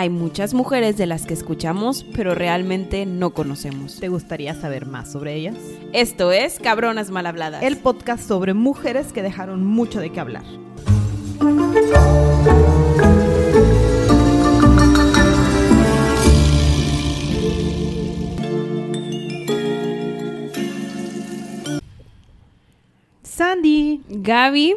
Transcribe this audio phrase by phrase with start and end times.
[0.00, 3.98] Hay muchas mujeres de las que escuchamos, pero realmente no conocemos.
[3.98, 5.56] ¿Te gustaría saber más sobre ellas?
[5.92, 7.64] Esto es Cabronas Mal Habladas.
[7.64, 10.44] El podcast sobre mujeres que dejaron mucho de qué hablar.
[23.24, 24.76] Sandy, Gaby.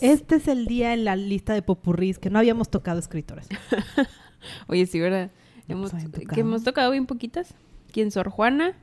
[0.00, 3.46] este es el día en la lista de popurrís que no habíamos tocado escritores.
[4.66, 5.30] Oye, sí, ¿verdad?
[5.68, 6.34] Hemos, tocado.
[6.34, 7.54] que hemos tocado bien poquitas.
[7.92, 8.10] ¿Quién?
[8.10, 8.74] Sor Juana.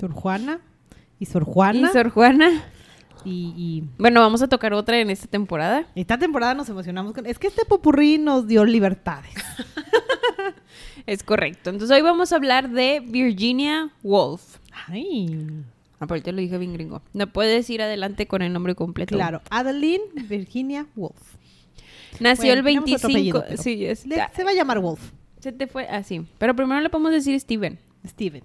[0.00, 0.60] Sor Juana
[1.18, 1.88] y Sor Juana.
[1.90, 2.64] Y Sor Juana.
[3.24, 5.86] y, y Bueno, vamos a tocar otra en esta temporada.
[5.94, 7.26] esta temporada nos emocionamos con...
[7.26, 9.34] Es que este popurrí nos dio libertades.
[11.06, 11.70] Es correcto.
[11.70, 14.58] Entonces hoy vamos a hablar de Virginia Woolf.
[14.86, 15.48] Ay,
[15.98, 17.02] Aparte lo dije bien gringo.
[17.12, 19.14] No puedes ir adelante con el nombre completo.
[19.14, 19.42] claro.
[19.50, 21.34] Adeline Virginia Wolf.
[22.18, 23.38] Nació el Bueno, tenemos otro 25.
[23.38, 25.12] apellido, pero sí, es- Le- se va a llamar Wolf.
[25.38, 26.22] se te fue así.
[26.38, 27.78] Pero primero le podemos decir Steven.
[28.06, 28.42] Steven.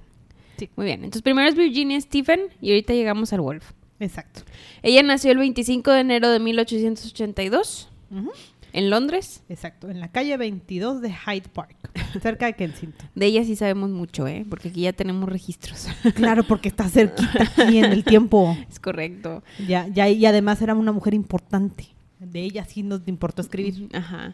[0.77, 1.03] Muy bien.
[1.03, 3.71] Entonces primero es Virginia Stephen y ahorita llegamos al Wolf.
[3.99, 4.41] Exacto.
[4.83, 8.31] Ella nació el 25 de enero de 1882 Ujú.
[8.73, 9.43] en Londres.
[9.49, 9.89] Exacto.
[9.89, 11.75] En la calle 22 de Hyde Park,
[12.21, 13.09] cerca de Kensington.
[13.15, 14.45] De ella sí sabemos mucho, ¿eh?
[14.49, 15.87] Porque aquí ya tenemos registros.
[16.15, 18.55] Claro, porque está cerquita aquí en el tiempo.
[18.69, 19.43] es correcto.
[19.67, 21.87] Ya, ya, y además era una mujer importante.
[22.19, 23.89] De ella sí nos importó escribir.
[23.93, 24.33] Ajá.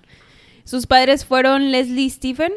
[0.63, 2.53] Sus padres fueron Leslie Stephen,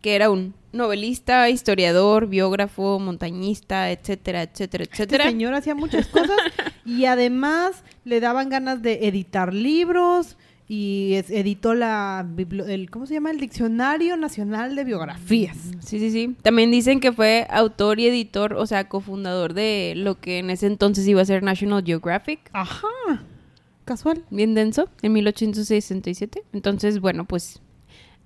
[0.00, 5.24] que era un novelista, historiador, biógrafo, montañista, etcétera, etcétera, Este etcétera.
[5.26, 6.36] señor hacía muchas cosas
[6.84, 10.36] y además le daban ganas de editar libros
[10.68, 12.26] y es- editó la
[12.66, 13.30] el ¿cómo se llama?
[13.30, 15.56] el Diccionario Nacional de Biografías.
[15.80, 16.34] Sí, sí, sí.
[16.42, 20.66] También dicen que fue autor y editor, o sea, cofundador de lo que en ese
[20.66, 22.40] entonces iba a ser National Geographic.
[22.52, 22.88] Ajá.
[23.86, 24.24] Casual.
[24.30, 26.42] Bien denso, en 1867.
[26.52, 27.62] Entonces, bueno, pues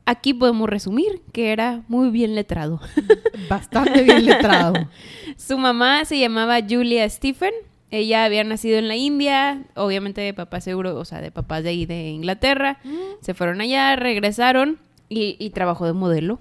[0.06, 2.80] aquí podemos resumir que era muy bien letrado.
[3.50, 4.72] Bastante bien letrado.
[5.36, 7.53] Su mamá se llamaba Julia Stephen.
[7.91, 11.69] Ella había nacido en la India, obviamente de papás seguro, o sea, de papás de
[11.69, 12.78] ahí de Inglaterra.
[13.21, 14.78] Se fueron allá, regresaron
[15.10, 16.41] y, y trabajó de modelo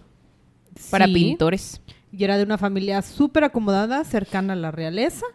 [0.92, 1.82] para pintores.
[2.14, 5.26] Y era de una familia súper acomodada, cercana a la realeza.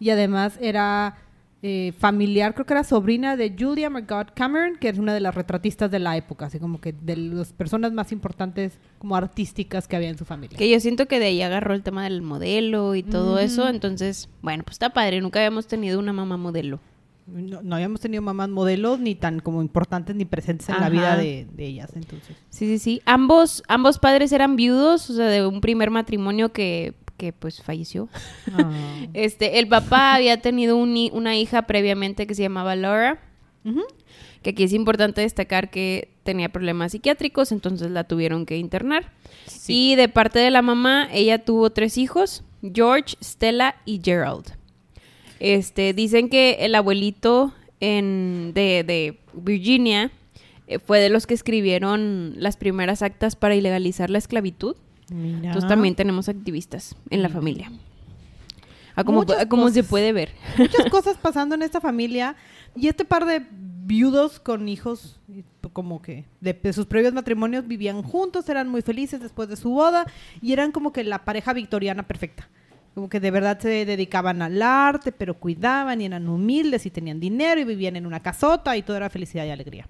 [0.00, 1.18] Y además era
[1.60, 5.34] eh, familiar, creo que era sobrina de Julia Margot Cameron, que es una de las
[5.34, 9.96] retratistas de la época, así como que de las personas más importantes como artísticas que
[9.96, 10.56] había en su familia.
[10.56, 13.68] Que yo siento que de ahí agarró el tema del modelo y todo eso.
[13.68, 15.20] Entonces, bueno, pues está padre.
[15.20, 16.78] Nunca habíamos tenido una mamá modelo.
[17.26, 21.16] No, no habíamos tenido mamás modelos ni tan como importantes ni presentes en la vida
[21.16, 22.36] de, de ellas, entonces.
[22.48, 23.02] Sí, sí, sí.
[23.04, 28.08] Ambos, ambos padres eran viudos, o sea, de un primer matrimonio que, que pues falleció.
[28.54, 28.70] Ah.
[29.12, 33.20] Este, el papá había tenido un una hija previamente que se llamaba Laura,
[34.42, 39.12] que aquí es importante destacar que tenía problemas psiquiátricos, entonces la tuvieron que internar.
[39.66, 44.46] Y de parte de la mamá, ella tuvo tres hijos, George, Stella y Gerald.
[45.40, 50.10] Este, dicen que el abuelito en, de, de Virginia
[50.66, 54.76] eh, fue de los que escribieron las primeras actas para ilegalizar la esclavitud.
[55.10, 55.48] Mira.
[55.48, 57.70] Entonces también tenemos activistas en la familia.
[58.94, 60.32] A como, Muchas a como se puede ver.
[60.56, 62.34] muchas cosas pasando en esta familia
[62.74, 65.18] y este par de viudos con hijos
[65.72, 69.70] como que de, de sus previos matrimonios vivían juntos, eran muy felices después de su
[69.70, 70.04] boda
[70.42, 72.48] y eran como que la pareja victoriana perfecta.
[72.94, 77.20] Como que de verdad se dedicaban al arte, pero cuidaban y eran humildes y tenían
[77.20, 79.86] dinero y vivían en una casota y todo era felicidad y alegría.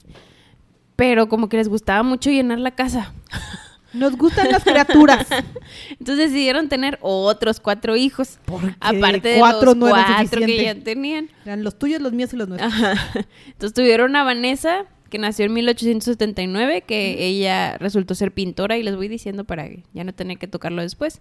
[0.95, 3.15] Pero como que les gustaba mucho llenar la casa.
[3.99, 5.27] Nos gustan las criaturas.
[5.91, 8.39] Entonces decidieron tener otros cuatro hijos.
[8.45, 11.31] Porque Aparte de cuatro los no era cuatro que ya tenían.
[11.45, 12.73] Eran los tuyos, los míos y los nuestros.
[12.73, 13.27] Ajá.
[13.47, 18.97] Entonces tuvieron a Vanessa, que nació en 1879, que ella resultó ser pintora y les
[18.97, 21.21] voy diciendo para ya no tener que tocarlo después.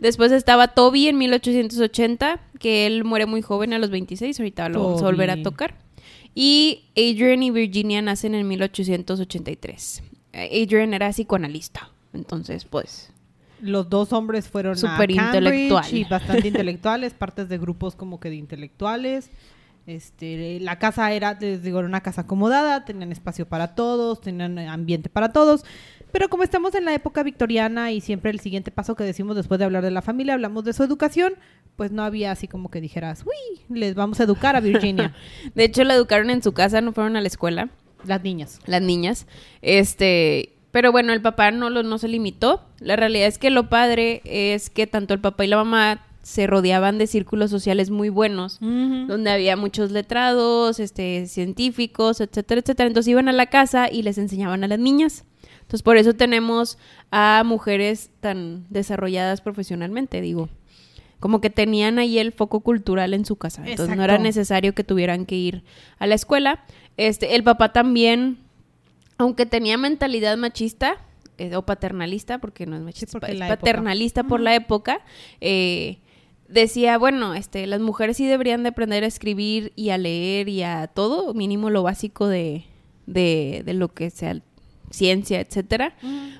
[0.00, 4.84] Después estaba Toby en 1880, que él muere muy joven a los 26, ahorita lo
[4.84, 5.74] vamos a volver a tocar.
[6.34, 10.02] Y Adrian y Virginia nacen en 1883.
[10.32, 13.10] Eh, Adrian era psicoanalista, entonces pues
[13.60, 15.94] Los dos hombres fueron Súper a Cambridge intelectual.
[15.94, 19.30] y bastante intelectuales, partes de grupos como que de intelectuales.
[19.86, 24.58] Este, la casa era, les digo, era una casa acomodada, tenían espacio para todos, tenían
[24.58, 25.64] ambiente para todos.
[26.12, 29.58] Pero como estamos en la época victoriana y siempre el siguiente paso que decimos después
[29.58, 31.34] de hablar de la familia, hablamos de su educación,
[31.76, 35.14] pues no había así como que dijeras, uy, les vamos a educar a Virginia,
[35.54, 37.70] de hecho la educaron en su casa, no fueron a la escuela.
[38.04, 38.60] las niñas.
[38.66, 39.26] las niñas.
[39.62, 42.62] Este, pero bueno, el papá no, lo, no se limitó.
[42.80, 46.46] La realidad es que lo padre es que tanto el papá y la mamá se
[46.46, 52.86] rodeaban de círculos sociales muy buenos, donde había muchos letrados, este, científicos, etcétera, etcétera.
[52.86, 55.24] Entonces iban a la casa y les enseñaban a las niñas.
[55.68, 56.78] Entonces, por eso tenemos
[57.10, 60.48] a mujeres tan desarrolladas profesionalmente, digo.
[61.20, 63.62] Como que tenían ahí el foco cultural en su casa.
[63.66, 65.64] Entonces, no era necesario que tuvieran que ir
[65.98, 66.64] a la escuela.
[66.96, 68.38] Este, el papá también,
[69.18, 70.96] aunque tenía mentalidad machista
[71.36, 73.48] eh, o paternalista, porque no es machista, es época.
[73.48, 75.00] paternalista por la época,
[75.40, 75.98] eh,
[76.48, 80.62] decía, bueno, este, las mujeres sí deberían de aprender a escribir y a leer y
[80.62, 82.64] a todo, mínimo lo básico de,
[83.06, 84.40] de, de lo que sea
[84.90, 85.94] ciencia, etcétera.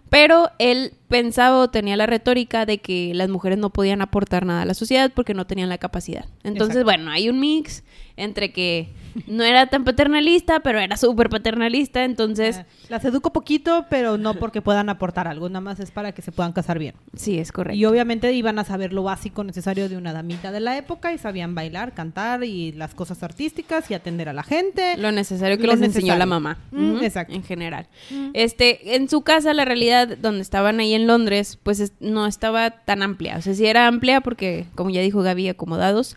[0.09, 4.63] Pero él pensaba o tenía la retórica de que las mujeres no podían aportar nada
[4.63, 6.27] a la sociedad porque no tenían la capacidad.
[6.45, 6.85] Entonces, Exacto.
[6.85, 7.83] bueno, hay un mix
[8.17, 8.89] entre que
[9.29, 14.35] no era tan paternalista, pero era súper paternalista, entonces, Eh, Las educo poquito, pero no
[14.35, 16.95] porque puedan aportar algo, nada más es para que se puedan casar bien.
[17.15, 17.77] sí, es correcto.
[17.79, 21.19] Y obviamente iban a saber lo básico necesario de una damita de la época y
[21.19, 24.97] sabían bailar, cantar y las cosas artísticas y atender a la gente.
[24.97, 26.59] Lo necesario que Lo les enseñó la mamá.
[26.73, 27.35] Mm, exacto.
[27.35, 27.87] En general.
[28.35, 32.71] Este, en su casa, la realidad, donde estaban ahí en Londres, pues es- no estaba
[32.71, 33.37] tan amplia.
[33.37, 36.17] O sea, sí era amplia porque, como ya dijo Gaby, acomodados.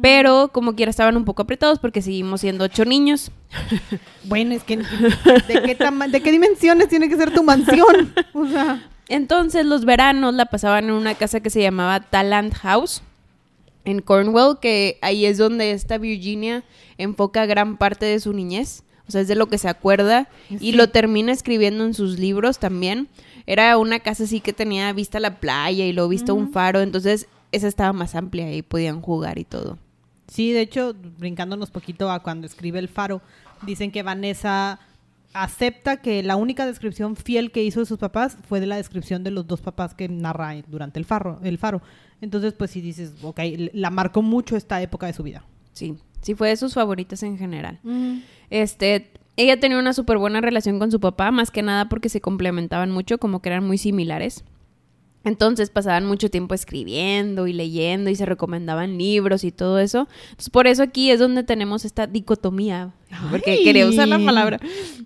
[0.00, 3.30] Pero como quiera estaban un poco apretados porque seguimos siendo ocho niños.
[4.24, 8.12] Bueno, es que ¿de qué, tama- ¿de qué dimensiones tiene que ser tu mansión?
[8.32, 13.02] O sea, Entonces los veranos la pasaban en una casa que se llamaba Talent House
[13.84, 16.62] en Cornwall, que ahí es donde esta Virginia
[16.98, 18.84] enfoca gran parte de su niñez.
[19.08, 20.28] O sea, es de lo que se acuerda
[20.60, 23.08] y lo termina escribiendo en sus libros también.
[23.46, 26.52] Era una casa así que tenía vista a la playa y luego vista a un
[26.52, 29.78] faro, entonces esa estaba más amplia y podían jugar y todo.
[30.26, 33.20] sí, de hecho, brincándonos poquito a cuando escribe El Faro,
[33.62, 34.80] dicen que Vanessa
[35.34, 39.24] acepta que la única descripción fiel que hizo de sus papás fue de la descripción
[39.24, 41.82] de los dos papás que narra durante el faro, el faro.
[42.20, 43.40] Entonces, pues si dices, ok,
[43.72, 45.44] la marcó mucho esta época de su vida.
[45.72, 47.80] Sí, sí fue de sus favoritas en general.
[48.50, 52.20] Este, ella tenía una súper buena relación con su papá, más que nada porque se
[52.20, 54.44] complementaban mucho, como que eran muy similares.
[55.24, 60.08] Entonces pasaban mucho tiempo escribiendo y leyendo y se recomendaban libros y todo eso.
[60.24, 62.92] Entonces por eso aquí es donde tenemos esta dicotomía,
[63.30, 63.64] porque Ay.
[63.64, 64.58] quería usar la palabra.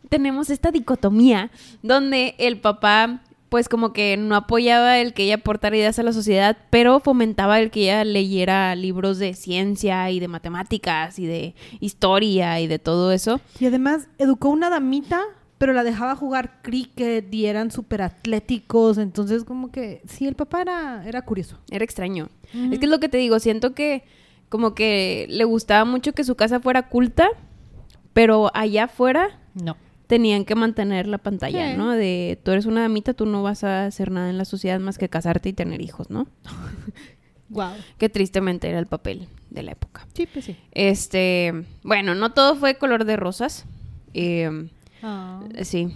[0.08, 1.50] Tenemos esta dicotomía
[1.82, 6.12] donde el papá pues como que no apoyaba el que ella aportara ideas a la
[6.12, 11.54] sociedad, pero fomentaba el que ella leyera libros de ciencia y de matemáticas y de
[11.80, 13.40] historia y de todo eso.
[13.60, 15.20] Y además educó una damita,
[15.58, 18.98] pero la dejaba jugar cricket y eran súper atléticos.
[18.98, 21.58] Entonces, como que sí, el papá era, era curioso.
[21.70, 22.28] Era extraño.
[22.52, 24.04] Es que es lo que te digo, siento que
[24.48, 27.28] como que le gustaba mucho que su casa fuera culta,
[28.12, 29.76] pero allá afuera No.
[30.06, 31.76] Tenían que mantener la pantalla, Sí.
[31.76, 31.90] ¿no?
[31.92, 34.98] De tú eres una damita, tú no vas a hacer nada en la sociedad más
[34.98, 36.26] que casarte y tener hijos, ¿no?
[37.48, 37.70] Wow.
[37.98, 40.04] Que tristemente era el papel de la época.
[40.14, 40.56] Sí, pues sí.
[40.72, 41.54] Este,
[41.84, 43.66] bueno, no todo fue color de rosas.
[44.14, 44.68] Eh,
[45.02, 45.40] Ah.
[45.62, 45.88] Sí.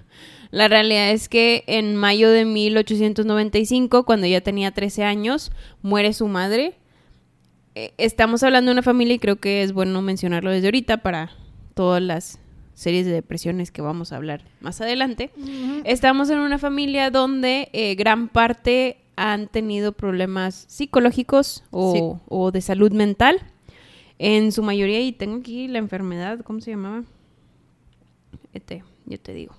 [0.50, 5.50] La realidad es que en mayo de 1895, cuando ella tenía 13 años,
[5.82, 6.74] muere su madre.
[7.74, 11.32] Eh, Estamos hablando de una familia y creo que es bueno mencionarlo desde ahorita para
[11.74, 12.38] todas las
[12.74, 15.30] series de depresiones que vamos a hablar más adelante.
[15.84, 22.60] Estamos en una familia donde eh, gran parte han tenido problemas psicológicos o, o de
[22.60, 23.40] salud mental.
[24.18, 27.02] En su mayoría, y tengo aquí la enfermedad, ¿cómo se llamaba?
[28.52, 29.56] Este, yo te digo.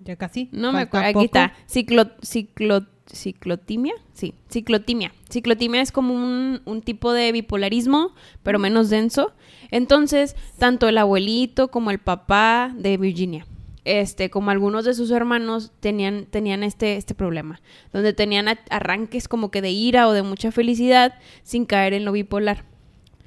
[0.00, 0.48] Ya casi.
[0.50, 1.08] No me acuerdo.
[1.08, 1.52] Aquí está.
[1.66, 3.94] Ciclo, ciclo, ciclotimia.
[4.12, 5.12] Sí, ciclotimia.
[5.28, 9.32] Ciclotimia es como un, un tipo de bipolarismo, pero menos denso.
[9.70, 13.46] Entonces, tanto el abuelito como el papá de Virginia,
[13.84, 17.60] este, como algunos de sus hermanos tenían, tenían este, este problema,
[17.92, 22.12] donde tenían arranques como que de ira o de mucha felicidad sin caer en lo
[22.12, 22.64] bipolar.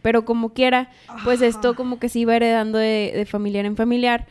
[0.01, 0.91] Pero como quiera,
[1.23, 4.27] pues esto como que se iba heredando de, de familiar en familiar.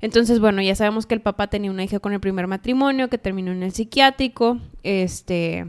[0.00, 3.18] Entonces, bueno, ya sabemos que el papá tenía una hija con el primer matrimonio que
[3.18, 4.58] terminó en el psiquiátrico.
[4.82, 5.66] Este.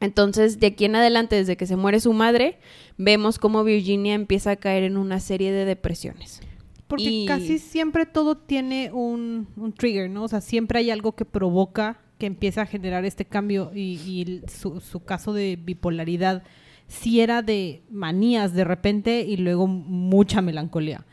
[0.00, 2.58] Entonces, de aquí en adelante, desde que se muere su madre,
[2.96, 6.40] vemos cómo Virginia empieza a caer en una serie de depresiones.
[6.86, 10.24] Porque Y- casi siempre todo tiene un, un trigger, ¿no?
[10.24, 14.80] O sea, siempre hay algo que provoca que empieza a generar este cambio y, su,
[14.80, 16.42] su caso de bipolaridad
[16.88, 21.04] sí era de manías de repente y luego mucha melancolía.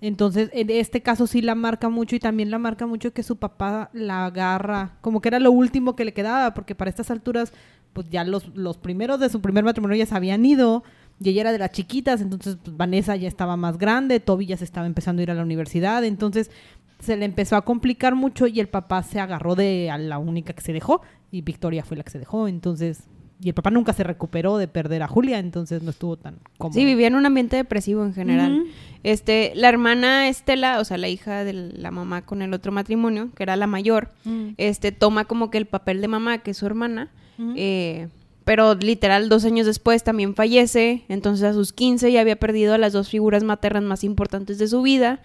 [0.00, 3.36] Entonces, en este caso sí la marca mucho y también la marca mucho que su
[3.36, 7.52] papá la agarra, como que era lo último que le quedaba, porque para estas alturas,
[7.92, 10.84] pues ya los, los primeros de su primer matrimonio ya se habían ido
[11.22, 14.56] y ella era de las chiquitas, entonces pues, Vanessa ya estaba más grande, Toby ya
[14.56, 16.50] se estaba empezando a ir a la universidad, entonces
[16.98, 20.54] se le empezó a complicar mucho y el papá se agarró de a la única
[20.54, 23.04] que se dejó y Victoria fue la que se dejó, entonces
[23.42, 26.78] y el papá nunca se recuperó de perder a Julia, entonces no estuvo tan cómodo.
[26.78, 28.64] Sí, vivía en un ambiente depresivo en general.
[29.02, 33.30] Este, la hermana Estela, o sea, la hija de la mamá con el otro matrimonio,
[33.34, 34.48] que era la mayor, Mm.
[34.58, 37.10] este, toma como que el papel de mamá, que es su hermana,
[37.56, 38.08] eh,
[38.44, 42.78] pero literal dos años después también fallece, entonces a sus 15 ya había perdido a
[42.78, 45.20] las dos figuras maternas más importantes de su vida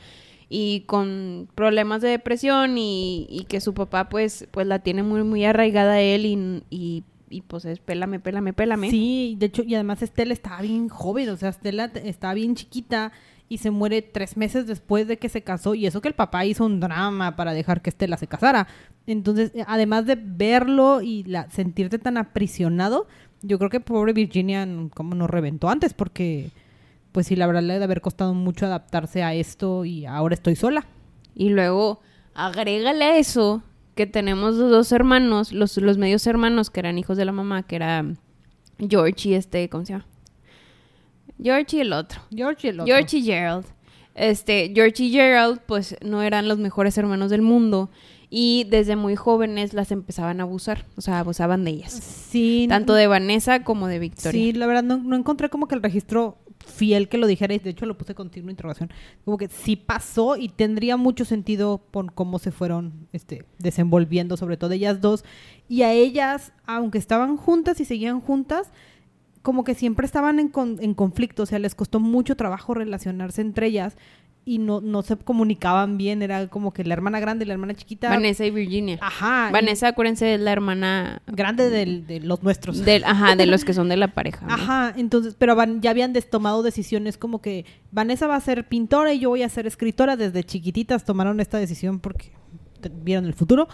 [0.48, 5.24] y con problemas de depresión y, y que su papá pues, pues la tiene muy,
[5.24, 8.90] muy arraigada a él y, y, y, pues es pélame, pélame, pélame.
[8.90, 13.12] Sí, de hecho, y además Estela estaba bien joven, o sea, Estela estaba bien chiquita
[13.48, 16.46] y se muere tres meses después de que se casó, y eso que el papá
[16.46, 18.68] hizo un drama para dejar que Estela se casara.
[19.08, 23.08] Entonces, eh, además de verlo y la, sentirte tan aprisionado,
[23.42, 26.50] yo creo que pobre Virginia, como nos reventó antes, porque,
[27.12, 30.56] pues sí, la verdad le debe haber costado mucho adaptarse a esto y ahora estoy
[30.56, 30.86] sola.
[31.36, 32.02] Y luego,
[32.34, 33.62] agrégale a eso
[33.96, 37.64] que tenemos los dos hermanos, los, los medios hermanos que eran hijos de la mamá,
[37.64, 38.06] que era
[38.78, 40.06] George y este, ¿cómo se llama?
[41.42, 42.22] George y el otro.
[42.34, 42.94] George y el otro.
[42.94, 43.66] George y Gerald.
[44.14, 47.90] Este, George y Gerald, pues no eran los mejores hermanos del mundo.
[48.30, 50.86] Y desde muy jóvenes las empezaban a abusar.
[50.98, 51.94] O sea, abusaban de ellas.
[51.94, 54.32] Sí, Tanto de Vanessa como de Victoria.
[54.32, 57.70] Sí, la verdad no, no encontré como que el registro fiel que lo dijera de
[57.70, 58.92] hecho lo puse con signo interrogación.
[59.24, 64.58] Como que sí pasó y tendría mucho sentido por cómo se fueron este, desenvolviendo, sobre
[64.58, 65.24] todo ellas dos.
[65.70, 68.72] Y a ellas, aunque estaban juntas y seguían juntas,
[69.42, 73.42] como que siempre estaban en, con- en conflicto, o sea, les costó mucho trabajo relacionarse
[73.42, 73.96] entre ellas
[74.48, 77.74] y no, no se comunicaban bien, era como que la hermana grande y la hermana
[77.74, 78.10] chiquita.
[78.10, 79.00] Vanessa y Virginia.
[79.02, 79.50] Ajá.
[79.52, 82.86] Vanessa, acuérdense, es la hermana Grande del- de los nuestros.
[82.86, 84.46] del, ajá, de los que son de la pareja.
[84.46, 84.54] ¿no?
[84.54, 88.68] Ajá, entonces, pero van- ya habían des- tomado decisiones como que Vanessa va a ser
[88.68, 90.16] pintora y yo voy a ser escritora.
[90.16, 92.32] Desde chiquititas tomaron esta decisión porque
[93.04, 93.68] vieron el futuro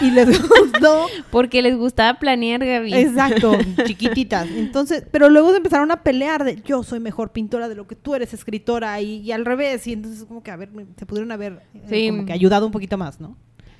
[0.00, 1.06] y les gustó.
[1.30, 2.92] Porque les gustaba planear, Gaby.
[2.94, 3.52] Exacto,
[3.86, 4.48] chiquititas.
[4.48, 7.96] Entonces, pero luego se empezaron a pelear de yo soy mejor pintora de lo que
[7.96, 9.86] tú eres escritora y, y al revés.
[9.86, 12.08] Y entonces como que a ver, se pudieron haber eh, Sí.
[12.10, 13.36] como que ayudado un poquito más, ¿no?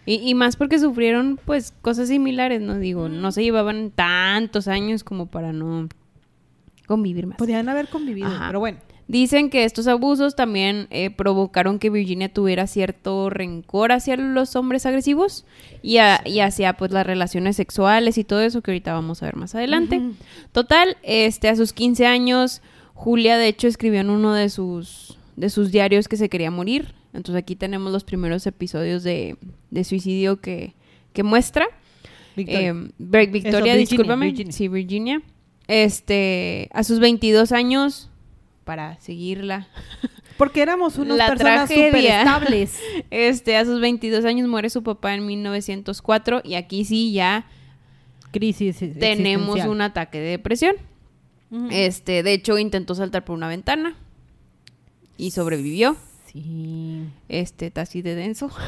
[0.07, 2.79] Y, y más porque sufrieron, pues, cosas similares, ¿no?
[2.79, 5.89] Digo, no se llevaban tantos años como para no
[6.87, 7.37] convivir más.
[7.37, 8.47] Podrían haber convivido, Ajá.
[8.49, 8.79] pero bueno.
[9.11, 14.87] Dicen que estos abusos también eh, provocaron que Virginia tuviera cierto rencor hacia los hombres
[14.87, 15.45] agresivos
[15.83, 19.27] y, a- y hacia pues las relaciones sexuales y todo eso que ahorita vamos a
[19.27, 20.01] ver más adelante.
[20.53, 22.63] Total, este a sus 15 años,
[22.95, 26.95] Julia de hecho escribió en uno de sus de sus diarios que se quería morir.
[27.13, 29.37] Entonces aquí tenemos los primeros episodios de,
[29.71, 30.75] de suicidio que,
[31.13, 31.67] que muestra.
[32.37, 32.69] Victoria.
[32.71, 34.27] Eh, Ver- Victoria, Virginia, discúlpame.
[34.27, 34.53] Virginia.
[34.53, 35.23] Sí, Virginia.
[35.67, 38.10] Este, a sus 22 años,
[38.71, 39.67] para seguirla,
[40.37, 42.79] Porque éramos unas la personas súper estables.
[43.11, 47.47] este, a sus 22 años muere su papá en 1904 y aquí sí ya
[48.31, 48.79] Crisis.
[48.79, 49.69] tenemos existencial.
[49.71, 50.77] un ataque de depresión.
[51.73, 53.97] Este, de hecho, intentó saltar por una ventana
[55.17, 55.97] y sobrevivió.
[56.27, 57.09] Sí.
[57.29, 58.51] Este, está así de denso.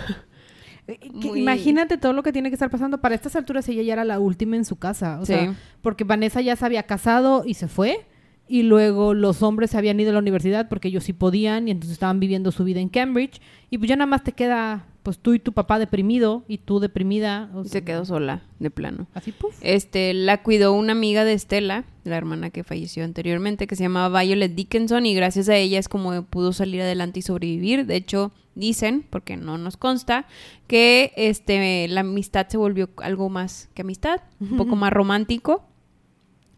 [0.89, 3.01] Eh, Muy- Imagínate todo lo que tiene que estar pasando.
[3.01, 5.21] Para estas alturas ella ya era la última en su casa.
[5.21, 5.33] O Sí.
[5.33, 8.05] sea, porque Vanessa ya se había casado y se fue.
[8.49, 11.71] Y luego los hombres se habían ido a la universidad porque ellos sí podían y
[11.71, 13.41] entonces estaban viviendo su vida en Cambridge.
[13.71, 16.79] Y pues ya nada más te queda pues tú y tu papá deprimido y tú
[16.79, 17.51] deprimida.
[17.55, 19.07] o sea, se quedó sola, de plano.
[19.15, 19.55] Así, puf.
[19.61, 24.23] Este, la cuidó una amiga de Estela, la hermana que falleció anteriormente, que se llamaba
[24.23, 27.87] Violet Dickinson, y gracias a ella es como pudo salir adelante y sobrevivir.
[27.87, 30.27] De hecho, dicen, porque no nos consta,
[30.67, 35.65] que este, la amistad se volvió algo más que amistad, un poco más romántico.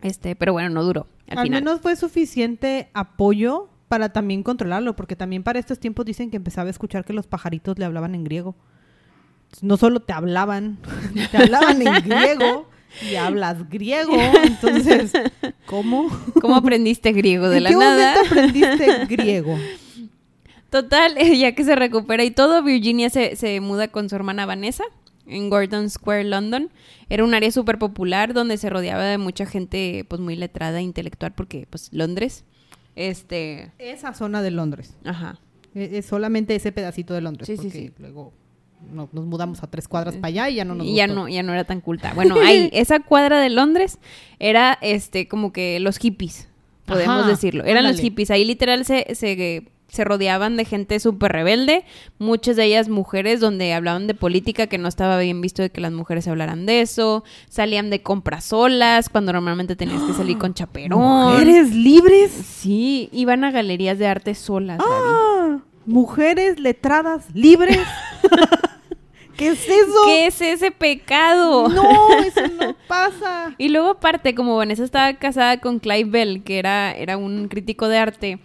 [0.03, 1.07] Este, pero bueno, no duró.
[1.29, 1.63] Al, Al, final.
[1.65, 6.69] menos fue suficiente apoyo para también controlarlo, porque también para estos tiempos dicen que empezaba
[6.69, 8.55] a escuchar que los pajaritos le hablaban en griego.
[9.63, 10.79] No solo te hablaban,
[11.31, 12.69] te hablaban en griego
[13.11, 15.13] y hablas griego, entonces,
[15.67, 16.09] ¿cómo?
[16.41, 18.15] ¿Cómo aprendiste griego de ¿En la qué nada?
[18.15, 19.59] momento aprendiste griego?
[20.71, 24.85] Total, ya que se recupera y todo, Virginia se, se muda con su hermana Vanessa
[25.27, 26.71] en Gordon Square, London.
[27.09, 30.83] Era un área súper popular donde se rodeaba de mucha gente pues muy letrada e
[30.83, 32.45] intelectual porque pues Londres.
[32.97, 34.95] Este, Esa zona de Londres.
[35.05, 35.39] ajá.
[35.75, 37.93] Es, es solamente ese pedacito de Londres, Sí, sí, porque sí.
[37.99, 38.33] luego
[38.93, 41.29] no- nos mudamos a tres cuadras para allá y ya no nos y ya no,
[41.29, 42.13] ya no era tan culta.
[42.15, 43.99] Bueno, ahí, esa cuadra de Londres
[44.39, 46.49] era este como que los hippies,
[46.85, 47.65] podemos Ajá, decirlo.
[47.65, 48.31] Eran los hippies.
[48.31, 51.85] Ahí literal se, se, se rodeaban de gente súper rebelde,
[52.19, 55.81] muchas de ellas mujeres, donde hablaban de política, que no estaba bien visto de que
[55.81, 57.25] las mujeres hablaran de eso.
[57.49, 61.01] Salían de compras solas, cuando normalmente tenías que salir con chaperón.
[61.01, 62.31] ¿Mujeres libres?
[62.33, 64.81] Sí, iban a galerías de arte solas.
[64.83, 67.79] Ah, mujeres letradas libres.
[69.37, 70.01] ¿Qué es eso?
[70.05, 71.69] ¿Qué es ese pecado?
[71.69, 71.83] No,
[72.21, 73.53] eso no pasa.
[73.59, 77.89] Y luego aparte, como Vanessa estaba casada con Clive Bell, que era, era un crítico
[77.89, 78.39] de arte,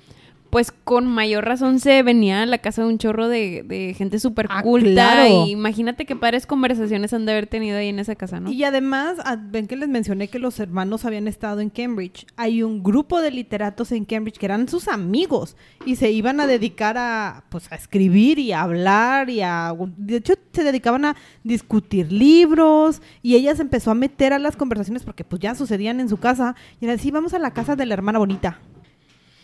[0.49, 4.19] pues con mayor razón se venía a la casa de un chorro de, de gente
[4.19, 4.89] súper Ah, culta.
[4.91, 5.45] claro.
[5.47, 8.51] Y imagínate qué padres conversaciones han de haber tenido ahí en esa casa, ¿no?
[8.51, 12.25] Y además, ah, ven que les mencioné que los hermanos habían estado en Cambridge.
[12.35, 16.47] Hay un grupo de literatos en Cambridge que eran sus amigos y se iban a
[16.47, 19.73] dedicar a, pues, a escribir y a hablar y a...
[19.97, 24.55] De hecho, se dedicaban a discutir libros y ella se empezó a meter a las
[24.55, 27.75] conversaciones porque pues ya sucedían en su casa y era así, vamos a la casa
[27.75, 28.59] de la hermana bonita.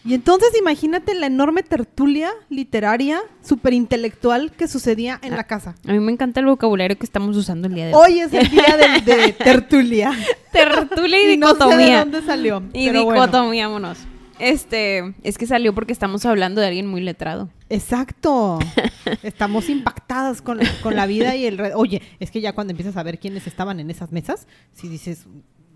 [0.05, 5.73] Y entonces imagínate la enorme tertulia literaria, súper intelectual que sucedía en la casa.
[5.87, 8.13] A mí me encanta el vocabulario que estamos usando el día de hoy.
[8.13, 10.11] Hoy es el día de, de tertulia.
[10.51, 11.99] Tertulia y Y no sé de dicotomía.
[11.99, 12.61] dónde salió.
[12.71, 13.21] y pero bueno.
[13.21, 13.97] dicotomía, vámonos.
[14.37, 17.49] Este, es que salió porque estamos hablando de alguien muy letrado.
[17.69, 18.59] Exacto.
[19.23, 21.59] Estamos impactadas con, con la vida y el...
[21.73, 25.25] Oye, es que ya cuando empiezas a ver quiénes estaban en esas mesas, si dices,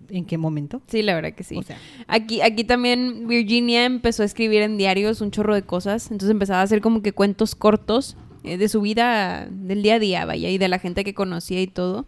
[0.09, 0.81] ¿en qué momento?
[0.87, 1.57] Sí, la verdad que sí.
[1.57, 6.05] O sea, Aquí, aquí también Virginia empezó a escribir en diarios un chorro de cosas.
[6.11, 9.99] Entonces empezaba a hacer como que cuentos cortos eh, de su vida, del día a
[9.99, 12.05] día, vaya, y de la gente que conocía y todo.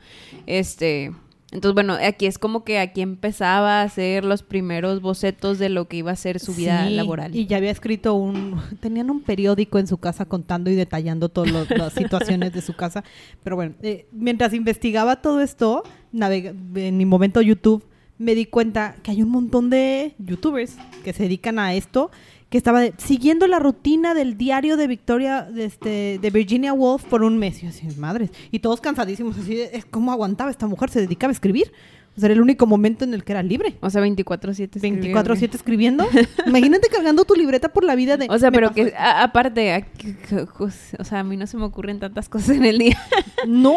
[0.48, 1.12] Este.
[1.54, 5.90] Entonces, bueno, aquí es como que aquí empezaba a hacer los primeros bocetos de lo
[5.90, 7.36] que iba a ser su vida sí, laboral.
[7.36, 8.56] Y ya había escrito un...
[8.80, 13.04] Tenían un periódico en su casa contando y detallando todas las situaciones de su casa.
[13.44, 17.84] Pero bueno, eh, mientras investigaba todo esto, navega- en mi momento YouTube,
[18.22, 22.12] me di cuenta que hay un montón de youtubers que se dedican a esto,
[22.50, 27.04] que estaba de- siguiendo la rutina del diario de Victoria, de, este, de Virginia Woolf
[27.06, 27.64] por un mes.
[27.64, 28.30] Y así, madres.
[28.52, 30.90] Y todos cansadísimos, así, de, es ¿cómo aguantaba esta mujer?
[30.90, 31.72] Se dedicaba a escribir.
[32.18, 33.76] O sea, era el único momento en el que era libre.
[33.80, 34.76] O sea, 24-7.
[34.76, 35.24] escribiendo.
[35.24, 36.06] 24-7 escribiendo.
[36.46, 38.28] Imagínate cargando tu libreta por la vida de...
[38.30, 40.18] O sea, pero que, a- aparte, aquí-
[40.60, 43.02] o sea, a mí no se me ocurren tantas cosas en el día.
[43.48, 43.74] No,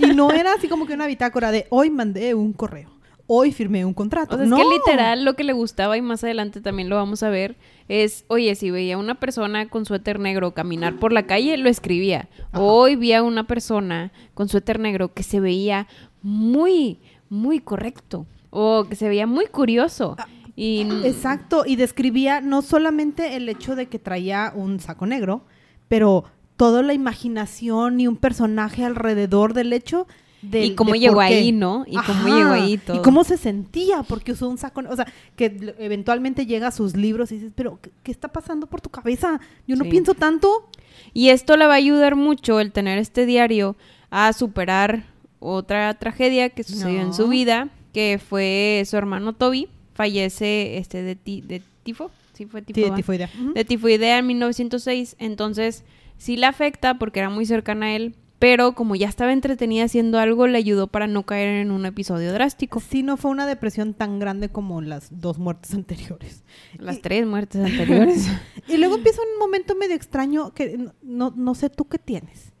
[0.00, 2.90] y no era así como que una bitácora de hoy mandé un correo,
[3.26, 4.34] hoy firmé un contrato.
[4.34, 4.56] O sea, es no.
[4.56, 7.56] que literal lo que le gustaba y más adelante también lo vamos a ver
[7.88, 12.28] es, oye, si veía una persona con suéter negro caminar por la calle, lo escribía.
[12.52, 12.62] Ajá.
[12.62, 15.86] Hoy vi a una persona con suéter negro que se veía
[16.22, 20.16] muy, muy correcto o que se veía muy curioso.
[20.18, 25.44] Ah, Y Exacto, y describía no solamente el hecho de que traía un saco negro,
[25.88, 26.24] pero
[26.56, 30.06] toda la imaginación y un personaje alrededor del hecho
[30.42, 31.84] del- Y cómo de llegó ahí, ¿no?
[31.86, 32.96] Y cómo llegó ahí todo.
[32.96, 36.96] Y cómo se sentía porque usó un saco, o sea, que eventualmente llega a sus
[36.96, 39.40] libros y dices, pero ¿qué, está pasando por tu cabeza?
[39.66, 39.90] Yo no Sí.
[39.90, 40.68] pienso tanto.
[41.14, 43.76] Y esto le va a ayudar mucho el tener este diario
[44.10, 45.04] a superar
[45.38, 51.16] otra tragedia que sucedió en su vida, que fue su hermano Toby, fallece este de,
[51.16, 53.30] ti- de tifo, sí fue tifo, Sí, de tifoidea.
[53.40, 53.52] Ujú.
[53.52, 55.84] de tifoidea en 1906, entonces
[56.18, 60.18] sí la afecta porque era muy cercana a él, pero como ya estaba entretenida haciendo
[60.18, 62.80] algo, le ayudó para no caer en un episodio drástico.
[62.80, 66.42] Sí, no fue una depresión tan grande como las dos muertes anteriores.
[66.76, 68.26] Las Y- tres muertes anteriores.
[68.66, 72.52] Y luego empieza un momento medio extraño que no, no, sé tú qué tienes.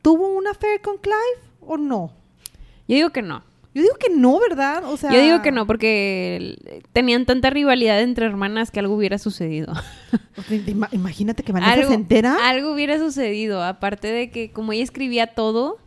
[0.00, 2.14] ¿Tuvo un affair con Clive o no?
[2.88, 3.42] Yo digo que no.
[3.72, 4.82] Yo digo que no, ¿verdad?
[4.86, 6.56] O sea, Yo digo que no, porque
[6.92, 9.72] tenían tanta rivalidad entre hermanas que algo hubiera sucedido.
[10.48, 12.36] Te- te ima- Imagínate que Vanessa algo, se entera.
[12.48, 15.78] algo hubiera sucedido, aparte de que como ella escribía todo,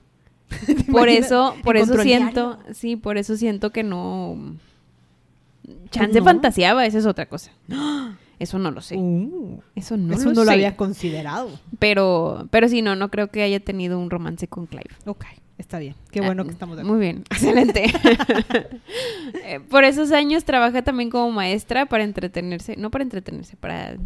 [0.91, 4.55] por eso, por eso siento, sí, por eso siento que no
[5.91, 6.25] Chance no.
[6.25, 7.51] fantaseaba, esa es otra cosa.
[8.39, 8.97] Eso no lo sé.
[8.97, 11.49] Uh, Eso no eso lo no lo había considerado.
[11.79, 14.89] Pero, pero sí, no, no creo que haya tenido un romance con Clive.
[15.05, 15.23] Ok,
[15.57, 15.95] está bien.
[16.11, 16.97] Qué bueno Ah, que estamos de acuerdo.
[16.97, 17.85] Muy bien, excelente.
[19.45, 23.97] Eh, Por esos años trabaja también como maestra para entretenerse, no para entretenerse, para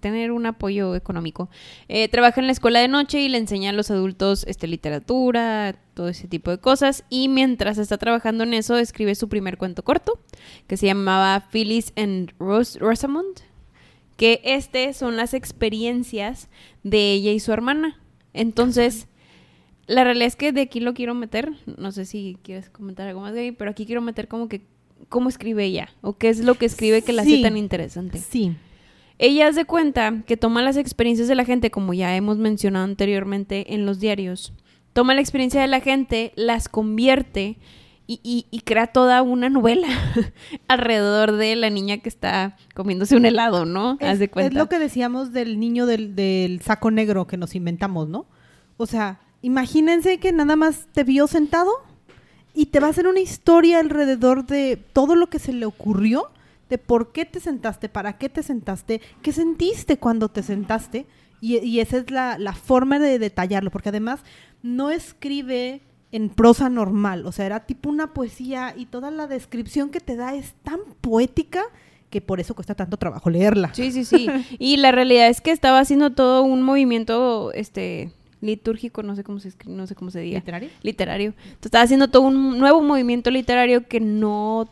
[0.00, 1.48] tener un apoyo económico.
[1.88, 5.76] Eh, trabaja en la escuela de noche y le enseña a los adultos este, literatura,
[5.94, 7.04] todo ese tipo de cosas.
[7.08, 10.18] Y mientras está trabajando en eso, escribe su primer cuento corto,
[10.66, 13.40] que se llamaba Phyllis and Ros- Rosamond,
[14.16, 16.48] que este son las experiencias
[16.82, 18.00] de ella y su hermana.
[18.34, 19.08] Entonces,
[19.86, 23.20] la realidad es que de aquí lo quiero meter, no sé si quieres comentar algo
[23.20, 24.62] más de ahí, pero aquí quiero meter como que
[25.08, 28.18] cómo escribe ella o qué es lo que escribe que la hace tan interesante.
[28.18, 28.56] Sí.
[29.18, 33.74] Ella hace cuenta que toma las experiencias de la gente, como ya hemos mencionado anteriormente
[33.74, 34.52] en los diarios,
[34.92, 37.56] toma la experiencia de la gente, las convierte
[38.08, 39.88] y, y- y crea toda una novela
[40.68, 43.98] alrededor de la niña que está comiéndose un helado, ¿no?
[44.00, 44.58] Haz Es, de es cuenta.
[44.58, 48.26] lo que decíamos del niño del, del saco negro que nos inventamos, ¿no?
[48.76, 51.70] O sea, imagínense que nada más te vio sentado
[52.52, 56.30] y te va a hacer una historia alrededor de todo lo que se le ocurrió,
[56.68, 61.06] de por qué te sentaste, para qué te sentaste, qué sentiste cuando te sentaste.
[61.40, 64.18] Y, y esa es la, la forma de detallarlo, porque además
[64.62, 65.80] no escribe
[66.10, 70.16] en prosa normal, o sea, era tipo una poesía y toda la descripción que te
[70.16, 71.62] da es tan poética
[72.10, 73.72] que por eso cuesta tanto trabajo leerla.
[73.74, 74.26] Sí, sí, sí.
[74.58, 78.12] Y la realidad es que estaba haciendo todo un movimiento, este,
[78.46, 80.38] litúrgico, no sé cómo se escri- no sé cómo se diga.
[80.38, 80.70] ¿Literario?
[80.82, 81.28] Literario.
[81.36, 84.68] Entonces estaba haciendo todo un nuevo movimiento literario que no,